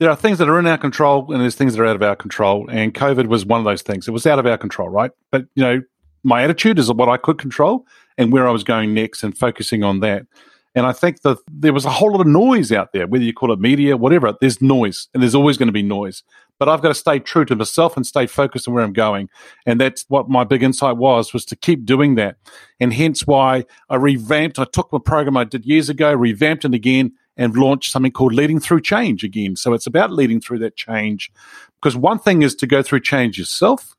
there 0.00 0.10
are 0.10 0.16
things 0.16 0.36
that 0.36 0.50
are 0.50 0.58
in 0.58 0.66
our 0.66 0.76
control 0.76 1.32
and 1.32 1.40
there's 1.40 1.54
things 1.54 1.74
that 1.74 1.82
are 1.82 1.86
out 1.86 1.96
of 1.96 2.02
our 2.02 2.14
control. 2.14 2.68
And 2.68 2.92
COVID 2.92 3.28
was 3.28 3.46
one 3.46 3.58
of 3.58 3.64
those 3.64 3.80
things. 3.80 4.06
It 4.06 4.10
was 4.10 4.26
out 4.26 4.38
of 4.38 4.44
our 4.44 4.58
control, 4.58 4.90
right? 4.90 5.12
But, 5.32 5.46
you 5.54 5.62
know, 5.62 5.80
my 6.24 6.42
attitude 6.42 6.78
is 6.78 6.92
what 6.92 7.08
I 7.08 7.16
could 7.16 7.38
control 7.38 7.86
and 8.18 8.30
where 8.34 8.46
I 8.46 8.50
was 8.50 8.64
going 8.64 8.92
next 8.92 9.22
and 9.22 9.34
focusing 9.34 9.82
on 9.82 10.00
that. 10.00 10.26
And 10.74 10.84
I 10.84 10.92
think 10.92 11.22
that 11.22 11.38
there 11.50 11.72
was 11.72 11.86
a 11.86 11.90
whole 11.90 12.12
lot 12.12 12.20
of 12.20 12.26
noise 12.26 12.70
out 12.70 12.92
there, 12.92 13.06
whether 13.06 13.24
you 13.24 13.32
call 13.32 13.50
it 13.50 13.60
media, 13.60 13.96
whatever, 13.96 14.34
there's 14.42 14.60
noise 14.60 15.08
and 15.14 15.22
there's 15.22 15.34
always 15.34 15.56
going 15.56 15.68
to 15.68 15.72
be 15.72 15.82
noise 15.82 16.22
but 16.60 16.68
I've 16.68 16.82
got 16.82 16.88
to 16.88 16.94
stay 16.94 17.18
true 17.18 17.46
to 17.46 17.56
myself 17.56 17.96
and 17.96 18.06
stay 18.06 18.26
focused 18.26 18.68
on 18.68 18.74
where 18.74 18.84
I'm 18.84 18.92
going. 18.92 19.30
And 19.64 19.80
that's 19.80 20.04
what 20.08 20.28
my 20.28 20.44
big 20.44 20.62
insight 20.62 20.98
was, 20.98 21.32
was 21.32 21.46
to 21.46 21.56
keep 21.56 21.86
doing 21.86 22.16
that. 22.16 22.36
And 22.78 22.92
hence 22.92 23.26
why 23.26 23.64
I 23.88 23.96
revamped, 23.96 24.58
I 24.58 24.66
took 24.66 24.90
the 24.90 25.00
program 25.00 25.38
I 25.38 25.44
did 25.44 25.64
years 25.64 25.88
ago, 25.88 26.12
revamped 26.12 26.66
it 26.66 26.74
again 26.74 27.14
and 27.38 27.56
launched 27.56 27.90
something 27.90 28.12
called 28.12 28.34
Leading 28.34 28.60
Through 28.60 28.82
Change 28.82 29.24
again. 29.24 29.56
So 29.56 29.72
it's 29.72 29.86
about 29.86 30.12
leading 30.12 30.38
through 30.38 30.58
that 30.58 30.76
change. 30.76 31.32
Because 31.80 31.96
one 31.96 32.18
thing 32.18 32.42
is 32.42 32.54
to 32.56 32.66
go 32.66 32.82
through 32.82 33.00
change 33.00 33.38
yourself, 33.38 33.96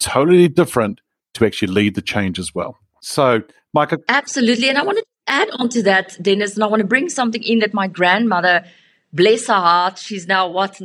totally 0.00 0.48
different 0.48 1.00
to 1.34 1.46
actually 1.46 1.72
lead 1.72 1.94
the 1.94 2.02
change 2.02 2.40
as 2.40 2.52
well. 2.52 2.76
So, 3.02 3.42
Michael. 3.72 3.98
Absolutely. 4.08 4.68
And 4.68 4.78
I 4.78 4.82
want 4.82 4.98
to 4.98 5.04
add 5.28 5.48
on 5.52 5.68
to 5.68 5.82
that, 5.84 6.16
Dennis, 6.20 6.54
and 6.54 6.64
I 6.64 6.66
want 6.66 6.80
to 6.80 6.88
bring 6.88 7.08
something 7.08 7.42
in 7.42 7.60
that 7.60 7.72
my 7.72 7.86
grandmother 7.86 8.64
bless 9.14 9.46
her 9.46 9.54
heart, 9.54 9.98
she's 9.98 10.26
now 10.26 10.48
what, 10.48 10.80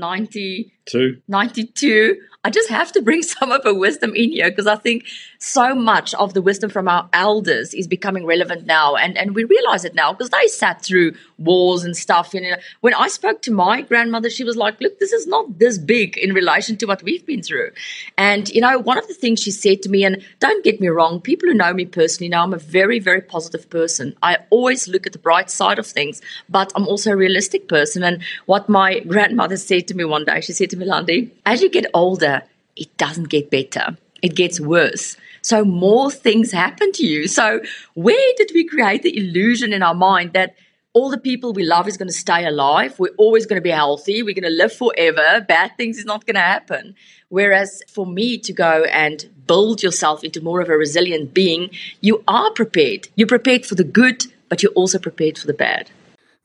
92? 0.93 1.21
92. 1.27 2.19
I 2.41 2.49
just 2.49 2.69
have 2.69 2.93
to 2.93 3.01
bring 3.01 3.21
some 3.37 3.51
of 3.51 3.63
her 3.63 3.73
wisdom 3.73 4.15
in 4.15 4.31
here 4.31 4.49
because 4.49 4.67
I 4.67 4.75
think 4.75 5.05
so 5.39 5.75
much 5.75 6.13
of 6.15 6.33
the 6.33 6.41
wisdom 6.41 6.69
from 6.69 6.87
our 6.87 7.09
elders 7.13 7.73
is 7.73 7.87
becoming 7.87 8.25
relevant 8.25 8.65
now. 8.65 8.95
And, 8.95 9.17
and 9.17 9.35
we 9.35 9.43
realize 9.43 9.85
it 9.85 9.95
now 9.95 10.13
because 10.13 10.29
they 10.29 10.47
sat 10.47 10.81
through 10.81 11.13
wars 11.37 11.83
and 11.83 11.95
stuff. 11.95 12.33
And 12.33 12.57
when 12.81 12.93
I 12.93 13.07
spoke 13.07 13.41
to 13.43 13.51
my 13.51 13.81
grandmother, 13.81 14.29
she 14.29 14.43
was 14.43 14.55
like, 14.55 14.79
look, 14.79 14.99
this 14.99 15.13
is 15.13 15.27
not 15.27 15.59
this 15.59 15.77
big 15.77 16.17
in 16.17 16.33
relation 16.33 16.77
to 16.77 16.85
what 16.85 17.03
we've 17.03 17.25
been 17.25 17.41
through. 17.41 17.71
And, 18.17 18.47
you 18.49 18.61
know, 18.61 18.79
one 18.79 18.97
of 18.97 19.07
the 19.07 19.13
things 19.13 19.41
she 19.41 19.51
said 19.51 19.81
to 19.83 19.89
me, 19.89 20.03
and 20.03 20.23
don't 20.39 20.63
get 20.63 20.79
me 20.79 20.87
wrong, 20.87 21.21
people 21.21 21.49
who 21.49 21.55
know 21.55 21.73
me 21.73 21.85
personally 21.85 22.29
know 22.29 22.43
I'm 22.43 22.53
a 22.53 22.57
very, 22.57 22.99
very 22.99 23.21
positive 23.21 23.69
person. 23.69 24.15
I 24.21 24.37
always 24.49 24.87
look 24.87 25.05
at 25.05 25.13
the 25.13 25.19
bright 25.19 25.49
side 25.49 25.79
of 25.79 25.87
things, 25.87 26.21
but 26.47 26.71
I'm 26.75 26.87
also 26.87 27.11
a 27.11 27.17
realistic 27.17 27.67
person. 27.67 28.03
And 28.03 28.23
what 28.45 28.69
my 28.69 28.99
grandmother 28.99 29.57
said 29.57 29.87
to 29.89 29.93
me 29.93 30.05
one 30.05 30.25
day, 30.25 30.41
she 30.41 30.53
said 30.53 30.69
to 30.71 30.77
me, 30.77 30.78
Lundy, 30.85 31.31
as 31.45 31.61
you 31.61 31.69
get 31.69 31.85
older, 31.93 32.43
it 32.75 32.95
doesn't 32.97 33.29
get 33.29 33.49
better. 33.49 33.97
It 34.21 34.35
gets 34.35 34.59
worse. 34.59 35.17
So 35.41 35.63
more 35.63 36.11
things 36.11 36.51
happen 36.51 36.91
to 36.93 37.05
you. 37.05 37.27
So 37.27 37.61
where 37.93 38.33
did 38.37 38.51
we 38.53 38.65
create 38.67 39.03
the 39.03 39.17
illusion 39.17 39.73
in 39.73 39.81
our 39.81 39.93
mind 39.93 40.33
that 40.33 40.55
all 40.93 41.09
the 41.09 41.17
people 41.17 41.53
we 41.53 41.63
love 41.63 41.87
is 41.87 41.97
going 41.97 42.07
to 42.07 42.13
stay 42.13 42.45
alive. 42.45 42.99
We're 42.99 43.13
always 43.17 43.45
going 43.45 43.57
to 43.57 43.63
be 43.63 43.69
healthy. 43.69 44.23
We're 44.23 44.33
going 44.33 44.43
to 44.43 44.49
live 44.49 44.73
forever. 44.73 45.45
Bad 45.47 45.71
things 45.77 45.99
is 45.99 46.05
not 46.05 46.25
going 46.25 46.35
to 46.35 46.41
happen. 46.41 46.95
Whereas 47.29 47.83
for 47.87 48.07
me 48.07 48.37
to 48.39 48.51
go 48.51 48.83
and 48.85 49.29
build 49.45 49.83
yourself 49.83 50.23
into 50.23 50.41
more 50.41 50.61
of 50.61 50.69
a 50.69 50.77
resilient 50.77 51.33
being, 51.33 51.69
you 52.01 52.23
are 52.27 52.51
prepared. 52.51 53.07
You're 53.15 53.27
prepared 53.27 53.65
for 53.65 53.75
the 53.75 53.83
good, 53.83 54.25
but 54.49 54.63
you're 54.63 54.71
also 54.73 54.97
prepared 54.97 55.37
for 55.37 55.45
the 55.45 55.53
bad. 55.53 55.91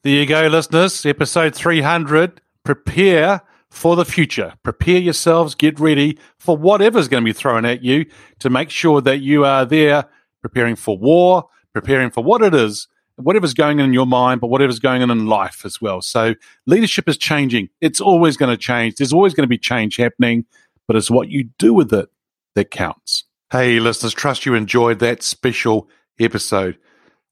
There 0.03 0.13
you 0.13 0.27
go, 0.27 0.47
listeners. 0.47 1.07
Episode 1.07 1.55
300. 1.55 2.41
Prepare 2.65 3.41
for 3.75 3.97
the 3.97 4.05
future. 4.05 4.55
Prepare 4.63 4.99
yourselves, 4.99 5.57
get 5.57 5.81
ready 5.81 6.17
for 6.39 6.57
whatever's 6.57 7.09
going 7.09 7.23
to 7.23 7.29
be 7.29 7.33
thrown 7.33 7.65
at 7.65 7.83
you 7.83 8.07
to 8.39 8.49
make 8.49 8.71
sure 8.71 9.01
that 9.01 9.21
you 9.21 9.45
are 9.45 9.67
there 9.67 10.05
preparing 10.41 10.77
for 10.77 10.97
war, 10.97 11.49
preparing 11.73 12.11
for 12.11 12.23
what 12.23 12.41
it 12.41 12.55
is, 12.55 12.87
whatever's 13.17 13.53
going 13.53 13.81
on 13.81 13.87
in 13.87 13.93
your 13.93 14.07
mind, 14.07 14.41
but 14.41 14.47
whatever's 14.47 14.79
going 14.79 15.03
on 15.03 15.11
in 15.11 15.27
life 15.27 15.63
as 15.65 15.81
well. 15.81 16.01
So 16.01 16.35
leadership 16.67 17.09
is 17.09 17.19
changing. 17.19 17.69
It's 17.81 18.01
always 18.01 18.37
going 18.37 18.53
to 18.53 18.57
change. 18.57 18.95
There's 18.95 19.13
always 19.13 19.35
going 19.35 19.45
to 19.45 19.49
be 19.49 19.59
change 19.59 19.97
happening, 19.97 20.45
but 20.87 20.95
it's 20.95 21.11
what 21.11 21.29
you 21.29 21.49
do 21.59 21.75
with 21.75 21.93
it 21.93 22.09
that 22.55 22.71
counts. 22.71 23.25
Hey, 23.51 23.81
listeners, 23.81 24.15
trust 24.15 24.47
you 24.47 24.55
enjoyed 24.55 25.01
that 25.01 25.25
special 25.25 25.89
episode. 26.21 26.79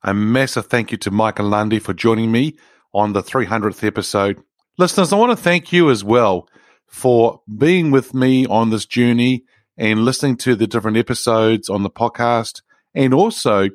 A 0.03 0.13
massive 0.13 0.67
thank 0.67 0.91
you 0.91 0.99
to 0.99 1.13
Michael 1.13 1.47
Lundy 1.47 1.79
for 1.79 1.95
joining 1.95 2.33
me 2.33 2.57
on 2.93 3.13
the 3.13 3.23
300th 3.23 3.87
episode. 3.87 4.43
Listeners, 4.79 5.13
I 5.13 5.17
want 5.17 5.37
to 5.37 5.43
thank 5.43 5.71
you 5.71 5.91
as 5.91 6.03
well 6.03 6.49
for 6.87 7.43
being 7.59 7.91
with 7.91 8.15
me 8.15 8.47
on 8.47 8.71
this 8.71 8.87
journey 8.87 9.45
and 9.77 10.07
listening 10.07 10.39
to 10.39 10.57
the 10.57 10.67
different 10.67 10.97
episodes 10.97 11.69
on 11.69 11.83
the 11.83 11.91
podcast. 11.91 12.63
And 12.95 13.13
also, 13.13 13.69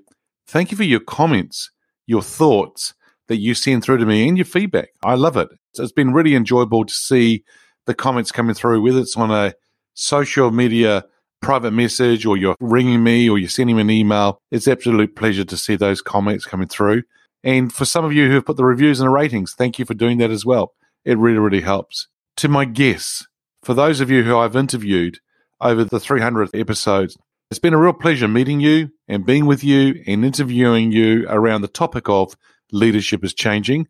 thank 0.48 0.72
you 0.72 0.78
for 0.78 0.84
your 0.84 1.00
comments, 1.00 1.70
your 2.08 2.24
thoughts 2.24 2.96
that 3.28 3.38
you 3.38 3.54
send 3.54 3.84
through 3.84 3.98
to 3.98 4.08
me 4.08 4.28
and 4.28 4.40
your 4.40 4.46
feedback. 4.46 4.90
I 5.04 5.14
love 5.14 5.38
it. 5.38 5.50
It's 5.78 5.92
been 5.92 6.14
really 6.14 6.34
enjoyable 6.34 6.84
to 6.84 6.94
see 6.94 7.44
the 7.86 7.94
comments 7.94 8.32
coming 8.32 8.56
through, 8.56 8.82
whether 8.82 9.00
it's 9.00 9.16
on 9.16 9.30
a 9.30 9.54
social 9.94 10.50
media 10.50 11.06
private 11.44 11.72
message 11.72 12.26
or 12.26 12.38
you're 12.38 12.56
ringing 12.60 13.04
me 13.04 13.30
or 13.30 13.38
you're 13.38 13.50
sending 13.50 13.76
me 13.76 13.84
an 13.84 13.92
email. 13.92 14.42
It's 14.50 14.68
absolute 14.68 15.16
pleasure 15.16 15.46
to 15.46 15.58
see 15.58 15.76
those 15.76 16.02
comments 16.02 16.48
coming 16.48 16.68
through. 16.68 17.04
And 17.44 17.72
for 17.72 17.86
some 17.86 18.04
of 18.04 18.14
you 18.14 18.28
who 18.28 18.34
have 18.34 18.48
put 18.48 18.58
the 18.58 18.66
reviews 18.66 19.00
and 19.00 19.06
the 19.06 19.12
ratings, 19.12 19.54
thank 19.54 19.78
you 19.78 19.86
for 19.86 19.94
doing 19.94 20.18
that 20.18 20.32
as 20.32 20.44
well. 20.44 20.74
It 21.06 21.18
really, 21.18 21.40
really 21.40 21.62
helps. 21.62 22.08
To 22.38 22.48
my 22.48 22.66
guests, 22.66 23.28
for 23.64 23.74
those 23.74 24.02
of 24.02 24.10
you 24.10 24.24
who 24.24 24.38
I've 24.38 24.56
interviewed 24.56 25.20
over 25.60 25.84
the 25.84 26.00
300 26.00 26.50
episodes, 26.54 27.18
it's 27.50 27.60
been 27.60 27.74
a 27.74 27.78
real 27.78 27.94
pleasure 27.94 28.28
meeting 28.28 28.60
you 28.60 28.90
and 29.08 29.26
being 29.26 29.46
with 29.46 29.64
you 29.64 30.04
and 30.06 30.26
interviewing 30.26 30.92
you 30.92 31.26
around 31.30 31.62
the 31.62 31.68
topic 31.68 32.10
of 32.10 32.36
leadership 32.72 33.24
is 33.24 33.34
changing. 33.34 33.88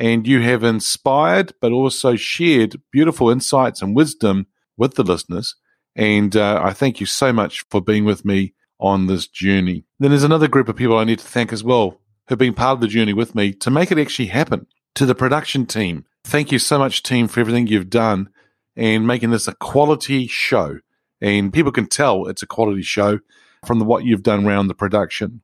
And 0.00 0.26
you 0.26 0.40
have 0.42 0.62
inspired, 0.62 1.52
but 1.60 1.72
also 1.72 2.16
shared 2.16 2.80
beautiful 2.92 3.30
insights 3.30 3.82
and 3.82 3.96
wisdom 3.96 4.46
with 4.76 4.94
the 4.94 5.02
listeners. 5.02 5.56
And 5.96 6.36
uh, 6.36 6.60
I 6.62 6.72
thank 6.72 7.00
you 7.00 7.06
so 7.06 7.32
much 7.32 7.64
for 7.70 7.80
being 7.80 8.04
with 8.04 8.24
me 8.24 8.54
on 8.78 9.06
this 9.06 9.26
journey. 9.26 9.84
Then 9.98 10.10
there's 10.10 10.22
another 10.22 10.48
group 10.48 10.68
of 10.68 10.76
people 10.76 10.96
I 10.96 11.04
need 11.04 11.18
to 11.18 11.24
thank 11.24 11.52
as 11.52 11.64
well 11.64 12.00
who've 12.28 12.38
been 12.38 12.54
part 12.54 12.74
of 12.74 12.80
the 12.80 12.88
journey 12.88 13.12
with 13.12 13.34
me 13.34 13.52
to 13.54 13.70
make 13.70 13.90
it 13.90 13.98
actually 13.98 14.28
happen. 14.28 14.66
To 14.96 15.06
the 15.06 15.14
production 15.14 15.66
team, 15.66 16.04
thank 16.28 16.52
you 16.52 16.58
so 16.58 16.78
much, 16.78 17.02
team, 17.02 17.26
for 17.26 17.40
everything 17.40 17.66
you've 17.66 17.88
done 17.88 18.28
and 18.76 19.06
making 19.06 19.30
this 19.30 19.48
a 19.48 19.54
quality 19.54 20.26
show. 20.26 20.78
And 21.22 21.52
people 21.52 21.72
can 21.72 21.86
tell 21.86 22.26
it's 22.26 22.42
a 22.42 22.46
quality 22.46 22.82
show 22.82 23.20
from 23.66 23.78
the, 23.78 23.84
what 23.86 24.04
you've 24.04 24.22
done 24.22 24.44
around 24.44 24.68
the 24.68 24.74
production. 24.74 25.40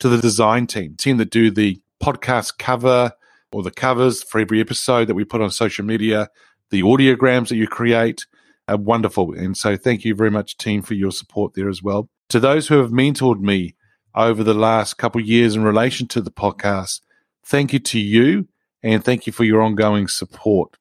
To 0.00 0.08
the 0.08 0.18
design 0.18 0.66
team, 0.66 0.94
team 0.96 1.16
that 1.16 1.30
do 1.30 1.50
the 1.50 1.80
podcast 2.00 2.58
cover 2.58 3.12
or 3.50 3.62
the 3.62 3.70
covers 3.70 4.22
for 4.22 4.40
every 4.40 4.60
episode 4.60 5.08
that 5.08 5.14
we 5.14 5.24
put 5.24 5.40
on 5.40 5.50
social 5.50 5.84
media, 5.84 6.28
the 6.70 6.82
audiograms 6.82 7.48
that 7.48 7.56
you 7.56 7.66
create 7.66 8.26
are 8.68 8.76
wonderful. 8.76 9.32
And 9.32 9.56
so 9.56 9.76
thank 9.76 10.04
you 10.04 10.14
very 10.14 10.30
much, 10.30 10.58
team, 10.58 10.82
for 10.82 10.94
your 10.94 11.10
support 11.10 11.54
there 11.54 11.70
as 11.70 11.82
well. 11.82 12.10
To 12.28 12.38
those 12.38 12.68
who 12.68 12.78
have 12.78 12.90
mentored 12.90 13.40
me 13.40 13.74
over 14.14 14.44
the 14.44 14.54
last 14.54 14.98
couple 14.98 15.22
years 15.22 15.56
in 15.56 15.64
relation 15.64 16.06
to 16.08 16.20
the 16.20 16.30
podcast, 16.30 17.00
thank 17.44 17.72
you 17.72 17.78
to 17.78 17.98
you 17.98 18.46
and 18.88 19.04
thank 19.04 19.26
you 19.26 19.32
for 19.34 19.44
your 19.44 19.60
ongoing 19.60 20.08
support. 20.08 20.76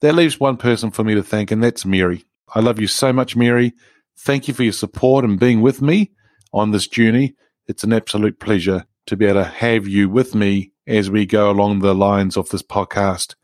That 0.00 0.14
leaves 0.14 0.40
one 0.40 0.56
person 0.56 0.90
for 0.90 1.04
me 1.04 1.14
to 1.14 1.22
thank, 1.22 1.50
and 1.50 1.62
that's 1.62 1.84
Mary. 1.84 2.24
I 2.54 2.60
love 2.60 2.80
you 2.80 2.86
so 2.86 3.12
much, 3.12 3.36
Mary. 3.36 3.74
Thank 4.18 4.48
you 4.48 4.54
for 4.54 4.62
your 4.62 4.72
support 4.72 5.26
and 5.26 5.38
being 5.38 5.60
with 5.60 5.82
me 5.82 6.12
on 6.54 6.70
this 6.70 6.88
journey. 6.88 7.34
It's 7.66 7.84
an 7.84 7.92
absolute 7.92 8.40
pleasure 8.40 8.86
to 9.06 9.16
be 9.16 9.26
able 9.26 9.42
to 9.42 9.48
have 9.48 9.86
you 9.86 10.08
with 10.08 10.34
me 10.34 10.72
as 10.86 11.10
we 11.10 11.26
go 11.26 11.50
along 11.50 11.80
the 11.80 11.94
lines 11.94 12.38
of 12.38 12.48
this 12.48 12.62
podcast 12.62 13.34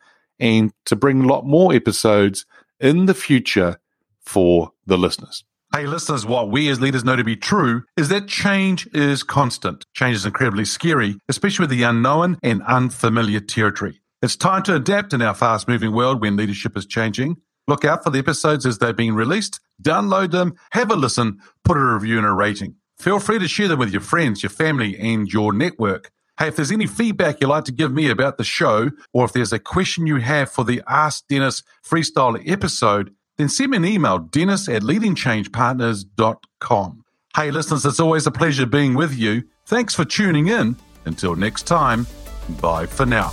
and 0.41 0.73
to 0.87 0.97
bring 0.97 1.23
a 1.23 1.27
lot 1.27 1.45
more 1.45 1.75
episodes 1.75 2.47
in 2.81 3.05
the 3.05 3.15
future 3.15 3.79
for 4.21 4.73
the 4.87 4.97
listeners. 4.97 5.45
Hey, 5.75 5.87
listeners, 5.87 6.25
what 6.25 6.51
we 6.51 6.71
as 6.71 6.81
leaders 6.81 7.05
know 7.05 7.17
to 7.17 7.25
be 7.25 7.37
true 7.37 7.83
is 7.99 8.09
that 8.09 8.29
change 8.29 8.89
is 8.95 9.23
constant. 9.23 9.85
Change 9.95 10.17
is 10.17 10.25
incredibly 10.25 10.65
scary, 10.65 11.19
especially 11.29 11.65
with 11.65 11.71
the 11.71 11.83
unknown 11.83 12.39
and 12.43 12.63
unfamiliar 12.63 13.41
territory. 13.41 14.01
It's 14.27 14.35
time 14.35 14.65
to 14.65 14.75
adapt 14.75 15.13
in 15.13 15.23
our 15.23 15.37
fast 15.37 15.69
moving 15.69 15.93
world 15.93 16.21
when 16.21 16.35
leadership 16.35 16.77
is 16.77 16.85
changing. 16.85 17.37
Look 17.69 17.85
out 17.85 18.03
for 18.03 18.11
the 18.11 18.19
episodes 18.19 18.67
as 18.67 18.79
they're 18.79 18.93
being 18.93 19.15
released, 19.15 19.61
download 19.81 20.33
them, 20.33 20.57
have 20.73 20.91
a 20.91 20.97
listen, 20.97 21.39
put 21.63 21.77
a 21.77 21.95
review 21.95 22.19
and 22.19 22.27
a 22.27 22.33
rating. 22.33 22.75
Feel 22.99 23.21
free 23.21 23.39
to 23.39 23.47
share 23.47 23.69
them 23.69 23.79
with 23.79 23.93
your 23.93 24.01
friends, 24.01 24.43
your 24.43 24.51
family, 24.51 24.99
and 24.99 25.33
your 25.33 25.53
network. 25.53 26.11
Hey, 26.41 26.49
if 26.49 26.57
there's 26.57 26.73
any 26.73 26.89
feedback 26.89 27.41
you'd 27.41 27.47
like 27.47 27.67
to 27.67 27.73
give 27.73 27.93
me 27.93 28.11
about 28.11 28.37
the 28.37 28.43
show, 28.43 28.91
or 29.13 29.27
if 29.27 29.33
there's 29.33 29.53
a 29.53 29.61
question 29.61 30.09
you 30.09 30.17
have 30.17 30.51
for 30.51 30.65
the 30.65 30.83
Ask 30.89 31.29
Dennis 31.29 31.63
Freestyle 31.89 32.43
episode, 32.51 33.15
then 33.37 33.49
send 33.49 33.71
me 33.71 33.77
an 33.77 33.85
email, 33.85 34.19
dennis 34.19 34.69
at 34.69 34.83
leadingchangepartners.com. 34.83 37.05
Hey, 37.37 37.53
listeners, 37.53 37.87
it's 37.87 38.01
always 38.01 38.27
a 38.27 38.33
pleasure 38.33 38.67
being 38.67 38.95
with 38.95 39.17
you. 39.17 39.45
Thanks 39.67 39.95
for 39.95 40.05
tuning 40.05 40.49
in. 40.49 40.75
Until 41.05 41.37
next 41.37 41.69
time, 41.69 42.09
bye 42.61 42.87
for 42.87 43.07
now. 43.07 43.33